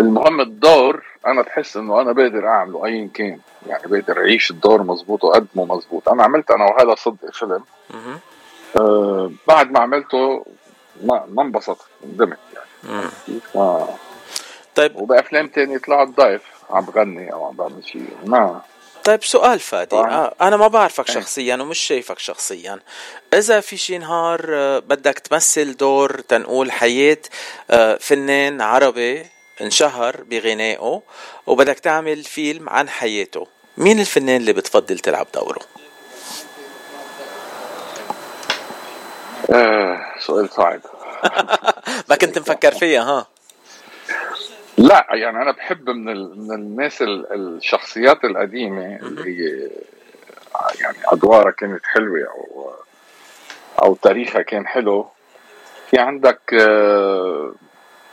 المهم 0.00 0.40
الدور 0.40 1.04
أنا 1.26 1.42
بحس 1.42 1.76
إنه 1.76 2.00
أنا 2.00 2.12
بقدر 2.12 2.48
أعمله 2.48 2.86
ايا 2.86 3.10
كان. 3.14 3.38
يعني 3.66 3.82
بقدر 3.86 4.18
أعيش 4.18 4.50
الدور 4.50 4.82
مزبوط 4.82 5.24
واقدمه 5.24 5.64
مزبوط 5.64 6.08
أنا 6.08 6.22
عملت 6.22 6.50
أنا 6.50 6.64
وهذا 6.64 6.94
صدق 6.94 7.32
فيلم. 7.32 7.64
آه 8.76 9.30
بعد 9.48 9.70
ما 9.70 9.80
عملته 9.80 10.44
ما 11.02 11.24
ما 11.28 11.42
انبسطت 11.42 11.84
ندمت 12.04 12.38
يعني. 12.54 13.00
ما. 13.54 13.88
طيب. 14.74 14.96
وبأفلام 14.96 15.48
تانية 15.48 15.78
طلعت 15.78 16.08
ضيف 16.08 16.42
عم 16.70 16.84
بغني 16.84 17.32
أو 17.32 17.44
عم 17.46 17.56
بعمل 17.56 17.84
شيء 17.86 18.08
ما. 18.24 18.60
طيب 19.04 19.24
سؤال 19.24 19.58
فادي. 19.58 19.96
آه 19.96 20.34
أنا 20.40 20.56
ما 20.56 20.68
بعرفك 20.68 21.08
إيه. 21.08 21.14
شخصيا 21.14 21.56
ومش 21.56 21.78
شايفك 21.78 22.18
شخصيا. 22.18 22.78
إذا 23.34 23.60
في 23.60 23.76
شي 23.76 23.98
نهار 23.98 24.46
آه، 24.48 24.78
بدك 24.78 25.18
تمثل 25.18 25.76
دور 25.76 26.20
تنقول 26.20 26.72
حياة 26.72 27.18
آه، 27.70 27.98
فنان 28.00 28.60
عربي 28.60 29.26
انشهر 29.60 30.22
بغنائه 30.22 31.02
وبدك 31.46 31.78
تعمل 31.78 32.24
فيلم 32.24 32.68
عن 32.68 32.88
حياته 32.88 33.46
مين 33.76 34.00
الفنان 34.00 34.36
اللي 34.36 34.52
بتفضل 34.52 34.98
تلعب 34.98 35.26
دوره؟ 35.34 35.60
آه 39.50 39.98
سؤال 40.26 40.50
صعب. 40.50 40.80
ما 42.08 42.16
كنت 42.16 42.38
مفكر 42.38 42.72
فيها 42.72 43.02
ها. 43.02 43.26
لا 44.78 45.06
يعني 45.10 45.42
أنا 45.42 45.50
بحب 45.52 45.90
من 45.90 46.08
ال... 46.08 46.40
من 46.40 46.54
الناس 46.54 47.02
ال... 47.02 47.26
الشخصيات 47.32 48.24
القديمة 48.24 48.96
اللي 48.96 49.22
هي 49.24 49.70
يعني 50.80 50.96
أدوارها 51.04 51.50
كانت 51.50 51.86
حلوة 51.86 52.20
أو 52.20 52.72
أو 53.82 53.94
تاريخها 53.94 54.42
كان 54.42 54.66
حلو. 54.66 55.08
في 55.90 55.98
عندك 55.98 56.54
آه، 56.60 57.52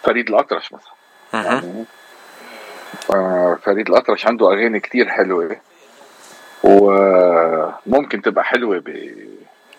فريد 0.03 0.29
الأطرش 0.29 0.73
مثلا. 0.73 0.93
يعني 1.33 1.85
آه، 3.13 3.59
فريد 3.65 3.89
الأطرش 3.89 4.27
عنده 4.27 4.47
أغاني 4.53 4.79
كتير 4.79 5.09
حلوة. 5.09 5.57
وممكن 6.63 8.21
تبقى 8.21 8.43
حلوة 8.43 8.79
ب 8.79 9.13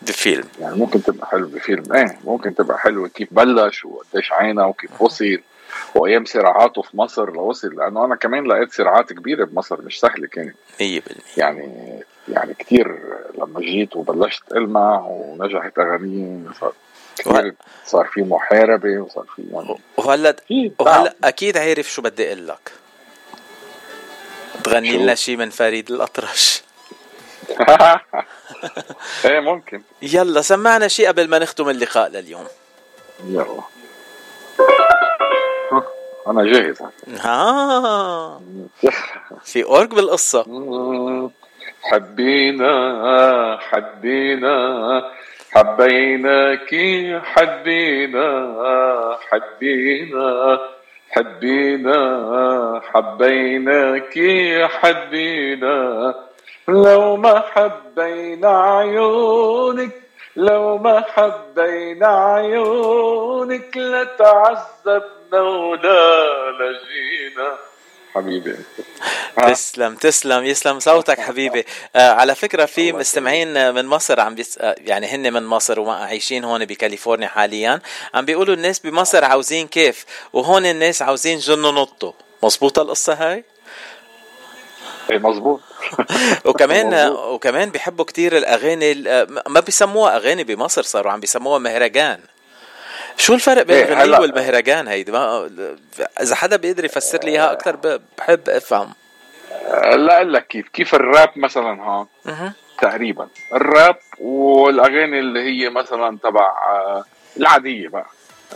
بفيلم. 0.03 0.45
يعني 0.61 0.77
ممكن 0.77 1.03
تبقى 1.03 1.27
حلوة 1.27 1.49
بفيلم. 1.49 1.93
إيه 1.95 2.19
ممكن 2.25 2.55
تبقى 2.55 2.79
حلوة 2.79 3.09
كيف 3.09 3.29
بلش 3.31 3.85
وقديش 3.85 4.33
عانى 4.33 4.63
وكيف 4.63 5.03
وصل 5.03 5.39
وأيام 5.95 6.25
صراعاته 6.25 6.83
في 6.83 6.97
مصر 6.97 7.33
لوصل 7.33 7.75
لأنه 7.77 8.05
أنا 8.05 8.17
كمان 8.17 8.45
لقيت 8.45 8.73
صراعات 8.73 9.13
كبيرة 9.13 9.45
بمصر 9.45 9.83
مش 9.83 10.01
سهلة 10.01 10.27
كانت. 10.27 10.55
100% 10.81 10.83
يعني 11.37 12.01
يعني 12.29 12.55
كثير 12.55 12.99
لما 13.39 13.61
جيت 13.61 13.97
وبلشت 13.97 14.43
المع 14.53 15.01
ونجحت 15.07 15.79
أغانيه 15.79 16.53
صار 16.61 16.73
كثير 17.19 17.55
صار 17.87 18.05
في 18.07 18.23
محاربة 18.23 18.99
وصار 18.99 19.25
في 19.37 19.43
يعني 19.53 19.75
وهلا 19.97 20.37
وهلا 20.79 21.15
أكيد 21.25 21.57
عارف 21.59 21.91
شو 21.93 22.03
بدي 22.03 22.27
أقول 22.27 22.49
لك. 22.49 22.73
تغني 24.65 24.97
لنا 24.97 25.15
شيء 25.15 25.37
من 25.37 25.51
فريد 25.51 25.91
الأطرش. 25.91 26.63
إيه 29.25 29.41
ممكن. 29.41 29.83
يلا 30.03 30.41
سمعنا 30.41 30.89
شيء 30.89 31.09
قبل 31.09 31.29
ما 31.29 31.39
نختم 31.39 31.69
اللقاء 31.69 32.09
لليوم. 32.11 32.47
يلا. 33.25 33.61
أنا 36.27 36.45
جاهز. 36.45 36.83
ها 37.21 38.41
في 39.45 39.65
اورج 39.65 39.91
بالقصة. 39.95 40.43
حبينا 41.83 43.59
حبينا. 43.61 45.11
حبيناك 45.51 46.69
حبينا 47.25 48.29
حبينا. 49.31 50.59
حبينا 51.11 52.81
حبيناك 52.95 54.15
حبينا. 54.71 56.15
لو 56.69 57.17
ما 57.17 57.41
حبينا 57.41 58.63
عيونك 58.63 59.91
لو 60.37 60.79
ما 60.79 61.05
حبينا 61.09 62.07
عيونك 62.07 63.77
لتعذبنا 63.77 65.41
ولا 65.41 66.51
لجينا. 66.51 67.57
حبيبي. 68.15 68.57
تسلم 69.37 69.95
تسلم 69.95 70.45
يسلم 70.45 70.79
صوتك 70.79 71.21
حبيبي. 71.21 71.65
آه 71.97 72.13
على 72.13 72.35
فكرة 72.35 72.65
في 72.65 72.93
مستمعين 72.93 73.75
من 73.75 73.87
مصر 73.87 74.21
عم 74.21 74.35
بيس... 74.35 74.59
آه 74.59 74.77
يعني 74.79 75.07
هن 75.07 75.33
من 75.33 75.47
مصر 75.47 75.81
وعايشين 75.81 76.45
هون 76.45 76.65
بكاليفورنيا 76.65 77.29
حاليا 77.29 77.81
عم 78.15 78.25
بيقولوا 78.25 78.55
الناس 78.55 78.79
بمصر 78.79 79.25
عاوزين 79.25 79.67
كيف؟ 79.67 80.05
وهون 80.33 80.67
الناس 80.67 81.03
عاوزين 81.03 81.39
جنوا 81.39 81.73
نطوا 81.73 82.13
مزبوطه 82.43 82.83
القصة 82.83 83.13
هاي؟ 83.13 83.45
مظبوط. 85.11 85.61
وكمان 86.47 87.11
وكمان 87.11 87.71
بيحبوا 87.71 88.05
كتير 88.05 88.37
الأغاني 88.37 88.95
ما 89.49 89.61
بيسموها 89.61 90.17
أغاني 90.17 90.45
بمصر 90.45 90.83
صاروا 90.83 91.13
عم 91.13 91.21
بيسموها 91.21 91.59
مهرجان. 91.59 92.21
شو 93.17 93.35
الفرق 93.35 93.63
بين 93.63 93.77
إيه 93.77 93.93
الغنية 93.93 94.19
والمهرجان 94.19 94.89
هيدي؟ 94.89 95.13
ما 95.13 95.51
إذا 96.21 96.35
حدا 96.35 96.57
بيقدر 96.57 96.85
يفسر 96.85 97.19
لي 97.25 97.31
إياها 97.31 97.53
أكثر 97.53 98.01
بحب 98.19 98.49
أفهم. 98.49 98.93
لا 99.97 100.17
أقول 100.17 100.33
لك 100.33 100.47
كيف. 100.47 100.69
كيف 100.69 100.95
الراب 100.95 101.31
مثلا 101.37 101.83
هون؟ 101.83 102.07
تقريبا. 102.81 103.29
الراب 103.55 103.97
والأغاني 104.21 105.19
اللي 105.19 105.41
هي 105.41 105.71
مثلا 105.71 106.19
تبع 106.23 106.47
آه، 106.69 107.05
العادية 107.37 107.89
بقى. 107.89 108.07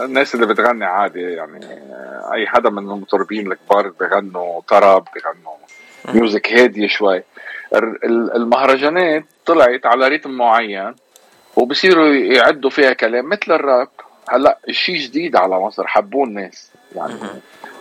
الناس 0.01 0.35
اللي 0.35 0.47
بتغني 0.47 0.85
عادي 0.85 1.21
يعني 1.21 1.67
آه، 1.67 2.31
أي 2.35 2.47
حدا 2.47 2.71
من 2.71 2.79
المطربين 2.79 3.53
الكبار 3.53 3.89
بيغنوا 3.89 4.61
طرب 4.69 5.09
بيغنوا 5.15 5.57
ميوزك 6.09 6.53
هادية 6.53 6.87
شوي. 6.87 7.23
المهرجانات 8.37 9.25
طلعت 9.47 9.87
على 9.87 10.09
ريتم 10.09 10.31
معين 10.31 10.95
وبصيروا 11.57 12.09
يعدوا 12.09 12.71
فيها 12.71 12.93
كلام 12.93 13.29
مثل 13.29 13.53
الراب. 13.53 13.89
هلأ 14.31 14.59
شيء 14.71 14.97
جديد 14.97 15.37
على 15.37 15.59
مصر 15.59 15.87
حبوه 15.87 16.25
الناس. 16.25 16.71
يعني 16.97 17.15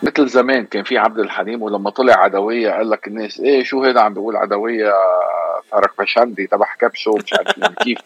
مثل 0.03 0.27
زمان 0.27 0.65
كان 0.65 0.83
في 0.83 0.97
عبد 0.97 1.19
الحليم 1.19 1.61
ولما 1.61 1.89
طلع 1.89 2.13
عدوية 2.13 2.71
قال 2.71 2.89
لك 2.89 3.07
الناس 3.07 3.39
إيه 3.39 3.63
شو 3.63 3.83
هذا 3.83 4.01
عم 4.01 4.13
بيقول 4.13 4.35
عدوية؟ 4.35 4.93
فرق 5.71 6.01
بشندي 6.01 6.47
تبع 6.47 6.67
كبشه 6.79 7.11
مش 7.11 7.33
عارف 7.33 7.73
كيف؟ 7.83 7.97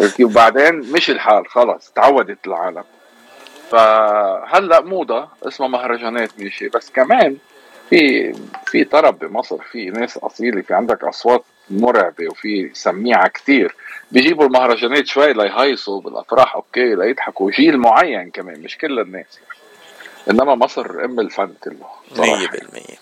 كيف؟ 0.16 0.26
وبعدين 0.26 0.74
مش 0.74 1.10
الحال 1.10 1.48
خلص 1.48 1.90
تعودت 1.90 2.46
العالم. 2.46 2.84
فهلأ 3.70 4.80
موضة 4.80 5.28
اسمها 5.42 5.68
مهرجانات 5.68 6.30
ماشي 6.38 6.68
بس 6.68 6.90
كمان 6.90 7.36
في 7.90 8.32
في 8.66 8.84
طرب 8.84 9.18
بمصر 9.18 9.58
في 9.72 9.90
ناس 9.90 10.18
أصيلة 10.18 10.62
في 10.62 10.74
عندك 10.74 11.04
أصوات 11.04 11.44
مرعبة 11.70 12.28
وفي 12.30 12.70
سميعة 12.74 13.28
كتير. 13.28 13.74
بيجيبوا 14.12 14.46
المهرجانات 14.46 15.06
شوي 15.06 15.32
ليهيصوا 15.32 16.00
بالأفراح 16.00 16.54
أوكي 16.54 16.94
ليضحكوا. 16.94 17.50
جيل 17.50 17.78
معين 17.78 18.30
كمان 18.30 18.60
مش 18.60 18.78
كل 18.78 19.00
الناس. 19.00 19.38
يعني. 19.38 19.58
إنما 20.30 20.54
مصر 20.54 21.04
أم 21.04 21.20
الفن 21.20 21.52
كله 21.64 21.86
100% 22.16 22.98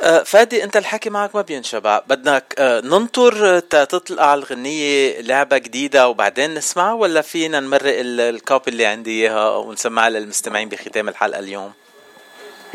آه، 0.00 0.22
فادي 0.22 0.64
أنت 0.64 0.76
الحكي 0.76 1.10
معك 1.10 1.36
ما 1.36 1.42
بينشبع. 1.42 1.98
بدك 2.08 2.54
آه، 2.58 2.80
ننطر 2.80 3.58
تطلع 3.60 4.34
الغنية 4.34 5.20
لعبة 5.20 5.58
جديدة 5.58 6.08
وبعدين 6.08 6.54
نسمعها 6.54 6.92
ولا 6.92 7.20
فينا 7.20 7.60
نمرق 7.60 7.94
الكوبي 7.98 8.70
اللي 8.70 8.86
عندي 8.86 9.10
إياها 9.10 9.56
ونسمعها 9.56 10.10
للمستمعين 10.10 10.68
بختام 10.68 11.08
الحلقة 11.08 11.38
اليوم؟ 11.38 11.72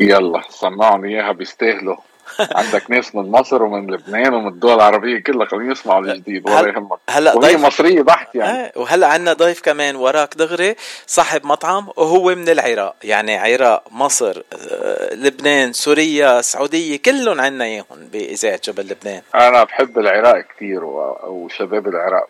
يلا 0.02 0.42
سمعهم 0.50 1.04
إياها 1.04 1.32
بيستاهلوا. 1.32 1.96
عندك 2.56 2.90
ناس 2.90 3.14
من 3.14 3.30
مصر 3.30 3.62
ومن 3.62 3.90
لبنان 3.90 4.34
ومن 4.34 4.48
الدول 4.48 4.74
العربية 4.74 5.22
كلها 5.22 5.46
خلينا 5.46 5.72
يسمعوا 5.72 6.00
الجديد 6.00 6.50
ولا 6.50 6.68
يهمك 6.68 6.98
هلا 7.10 7.36
وهي 7.36 7.52
ضيف 7.54 7.66
مصرية 7.66 8.02
بحت 8.02 8.34
يعني. 8.34 8.58
آه 8.58 8.72
وهلا 8.76 9.06
عندنا 9.06 9.32
ضيف 9.32 9.60
كمان 9.60 9.96
وراك 9.96 10.34
دغري 10.34 10.74
صاحب 11.06 11.46
مطعم 11.46 11.88
وهو 11.96 12.34
من 12.34 12.48
العراق. 12.48 12.94
يعني 13.04 13.36
عراق 13.36 13.82
مصر 13.90 14.42
آه، 14.52 15.14
لبنان 15.14 15.72
سوريا 15.72 16.38
السعوديه 16.38 16.98
كلهم 17.04 17.40
عندنا 17.40 17.64
إياهم 17.64 18.08
بإذاعة 18.12 18.60
جبل 18.64 18.82
لبنان. 18.82 19.22
أنا 19.34 19.64
بحب 19.64 19.98
العراق 19.98 20.44
كثير 20.56 20.84
وشباب 21.24 21.88
العراق. 21.88 22.28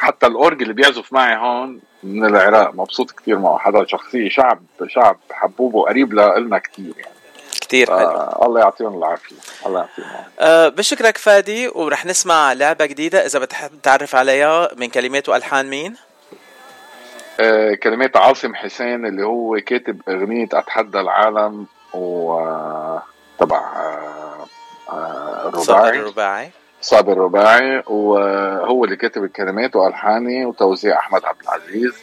حتى 0.00 0.26
الأورج 0.26 0.62
اللي 0.62 0.74
بيعزف 0.74 1.12
معي 1.12 1.36
هون 1.36 1.80
من 2.02 2.24
العراق 2.24 2.74
مبسوط 2.74 3.10
كثير 3.10 3.38
معه. 3.38 3.58
حدا 3.58 3.84
شخصية 3.86 4.28
شعب 4.28 4.62
شعب 4.86 5.16
حبوب 5.30 5.74
وقريب 5.74 6.12
لنا 6.12 6.58
كثير 6.58 6.94
يعني. 6.98 7.14
كثير 7.60 7.86
حلو. 7.86 7.96
آه 7.98 8.46
الله 8.46 8.60
يعطيهم 8.60 8.98
العافية. 8.98 9.36
الله 9.66 9.80
يعطيهم 9.80 10.06
آه 10.40 10.68
بشكرك 10.68 11.18
فادي 11.18 11.68
ورح 11.68 12.06
نسمع 12.06 12.52
لعبة 12.52 12.86
جديدة 12.86 13.26
إذا 13.26 13.38
بتحب 13.38 13.70
تعرف 13.82 14.14
عليها 14.14 14.68
من 14.76 14.88
كلمات 14.88 15.28
وألحان 15.28 15.70
مين؟ 15.70 15.96
آه 17.40 17.74
كلمات 17.74 18.16
عاصم 18.16 18.54
حسين 18.54 19.06
اللي 19.06 19.22
هو 19.22 19.60
كاتب 19.66 20.00
أغنية 20.08 20.48
أتحدى 20.52 21.00
العالم 21.00 21.66
و 21.94 22.32
آه، 22.32 23.02
تبع 23.38 23.56
آه, 23.58 24.46
آه، 24.92 25.48
الرباعي 25.48 25.64
صابر 25.64 25.94
الرباعي 25.94 26.50
صابر 26.80 27.12
الرباعي 27.12 27.82
وهو 27.86 28.84
اللي 28.84 28.96
كاتب 28.96 29.24
الكلمات 29.24 29.76
وألحاني 29.76 30.46
وتوزيع 30.46 30.98
أحمد 30.98 31.24
عبد 31.24 31.42
العزيز. 31.42 31.94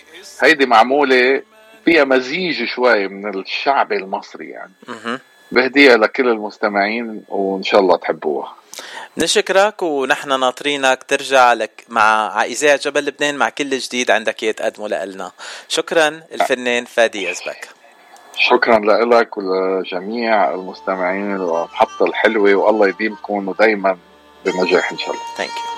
هيدي 0.41 0.65
معمولة 0.65 1.41
فيها 1.85 2.03
مزيج 2.03 2.65
شوي 2.65 3.07
من 3.07 3.39
الشعب 3.39 3.93
المصري 3.93 4.49
يعني. 4.49 4.71
بهديها 5.51 5.97
لكل 5.97 6.29
المستمعين 6.29 7.23
وإن 7.29 7.63
شاء 7.63 7.81
الله 7.81 7.97
تحبوها. 7.97 8.53
نشكرك 9.17 9.83
ونحن 9.83 10.39
ناطرينك 10.39 11.03
ترجع 11.03 11.53
لك 11.53 11.85
مع 11.89 12.43
اذاعه 12.43 12.77
جبل 12.77 13.05
لبنان 13.05 13.35
مع 13.35 13.49
كل 13.49 13.69
جديد 13.77 14.11
عندك 14.11 14.43
اياه 14.43 14.51
تقدمه 14.51 14.87
لنا 14.87 15.31
شكرا 15.67 16.21
الفنان 16.31 16.85
فادي 16.85 17.29
يزبك. 17.29 17.69
شكرا 18.35 18.79
لك 19.05 19.37
ولجميع 19.37 20.53
المستمعين 20.53 21.35
المحطة 21.35 22.05
الحلوة 22.05 22.55
والله 22.55 22.87
يديمكم 22.87 23.47
ودايما 23.47 23.97
بنجاح 24.51 24.91
إن 24.91 24.97
شاء 24.97 25.09
الله. 25.11 25.21
ثانك 25.37 25.49
يو 25.49 25.77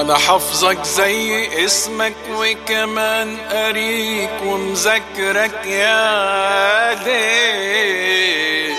أنا 0.00 0.18
حافظك 0.18 0.84
زي 0.84 1.64
اسمك 1.64 2.14
وكمان 2.30 3.36
قريك 3.52 4.30
ومذكرك 4.46 5.66
يا 5.66 6.94
ليه 6.94 8.74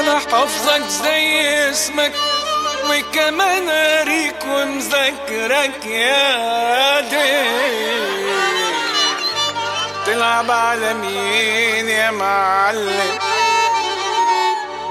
أنا 0.00 0.18
حافظك 0.32 0.82
زي 0.88 1.70
اسمك 1.70 2.12
وكمان 2.90 3.70
قريك 3.70 4.44
ومذكرك 4.46 5.86
يا 5.86 7.00
ليه 7.00 8.61
تلعب 10.06 10.50
على 10.50 10.94
مين 10.94 11.88
يا 11.88 12.10
معلم؟ 12.10 13.18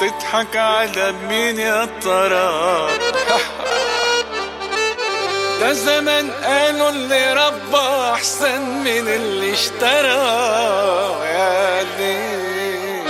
تضحك 0.02 0.56
على 0.58 1.14
مين 1.30 1.60
يا 1.60 1.88
ترى؟ 2.02 2.90
ده 5.62 5.74
زمان 5.74 6.32
قالوا 6.32 6.90
اللي 6.90 7.34
ربى 7.34 8.12
أحسن 8.14 8.62
من 8.62 9.08
اللي 9.08 9.54
اشترى. 9.54 10.22
يا 11.26 11.84
ليل 11.98 13.08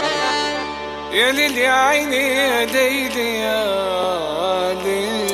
يا 1.11 1.31
ليل 1.31 1.57
يا 1.57 1.71
عيني 1.71 2.35
يا 2.37 2.65
ليل 2.65 3.17
يا 3.17 4.73
ليل. 4.83 5.31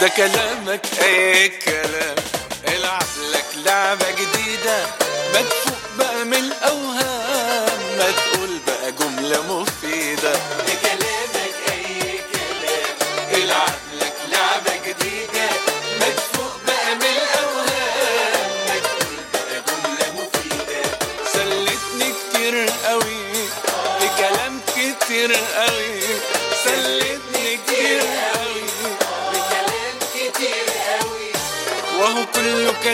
ده 0.00 0.08
كلامك 0.08 0.80
اي 1.02 1.48
كلام 1.48 2.19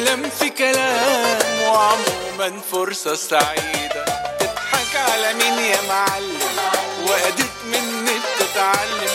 كلام 0.07 0.31
في 0.31 0.51
كلام 0.51 1.61
وعموما 1.63 2.61
فرصة 2.73 3.15
سعيدة. 3.15 4.05
على 4.97 5.35
مين 5.35 5.59
يا 5.59 5.81
معلم؟ 5.89 6.39
واديك 7.09 7.53
مني 7.65 8.13
بتتعلم 8.21 9.15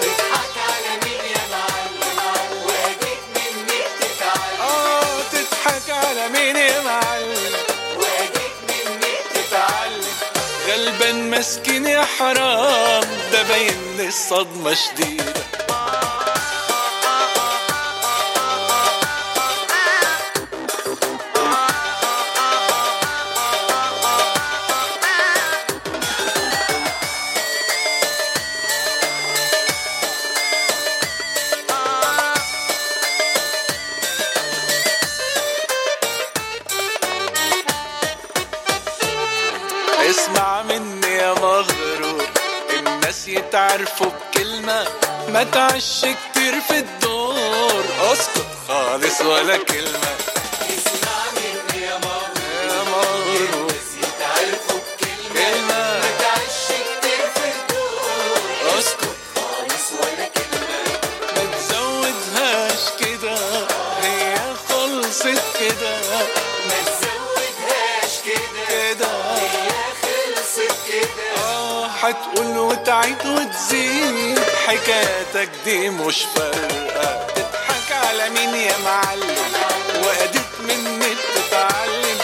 تضحك 0.00 0.54
على 0.68 0.90
مين 1.04 1.20
يا 1.34 1.44
معلم؟ 1.50 2.66
واديك 2.66 3.22
مني 3.36 3.80
بتتعلم 3.96 4.60
آه 4.60 5.22
تضحك 5.32 5.90
على 5.90 6.28
مين 6.28 6.56
يا 6.56 6.80
معلم؟ 6.80 7.52
واديك 7.96 8.56
مني 8.68 9.14
بتتعلم 9.30 10.14
غلبان 10.68 11.30
مسكين 11.30 11.86
يا 11.86 12.04
حرام 12.18 13.04
ده 13.32 13.42
باين 13.42 14.08
الصدمة 14.08 14.74
شديدة. 14.74 15.34
ما 45.34 45.44
تعش 45.44 46.00
كتير 46.00 46.60
في 46.60 46.78
الدور. 46.78 47.84
أسكت 48.12 48.46
خالص 48.68 49.20
ولا 49.20 49.56
كلمة. 49.56 50.23
حتقول 72.04 72.58
وتعيد 72.58 73.26
وتزيد. 73.26 74.38
حكايتك 74.66 75.50
دي 75.64 75.88
مش 75.90 76.24
فارقة. 76.34 77.26
تضحك 77.34 77.92
على 77.92 78.30
مين 78.30 78.54
يا 78.54 78.78
معلم؟ 78.84 79.36
وأديك 80.06 80.50
مني 80.60 81.14
بتتعلم 81.14 82.18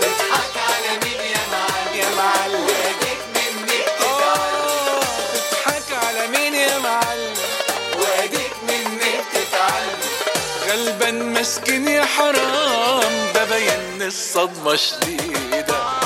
تضحك 0.00 0.54
على 0.68 0.90
مين 1.04 1.20
يا 1.32 1.42
معلم؟ 1.52 1.94
يا 2.00 2.08
معلم. 2.16 2.64
واديك 2.64 3.20
مني 3.34 3.80
آه، 4.00 5.00
تضحك 5.34 6.04
على 6.06 6.26
مين 6.28 6.54
يا 6.54 6.78
معلم؟ 6.78 7.34
واديك 7.98 8.52
مني 8.68 9.12
بتتعلم 9.26 10.00
غلبان 10.68 11.32
مسكين 11.32 11.88
يا 11.88 12.04
حرام. 12.04 13.32
ده 13.34 13.44
بين 13.44 14.02
الصدمة 14.02 14.76
شديدة. 14.76 16.05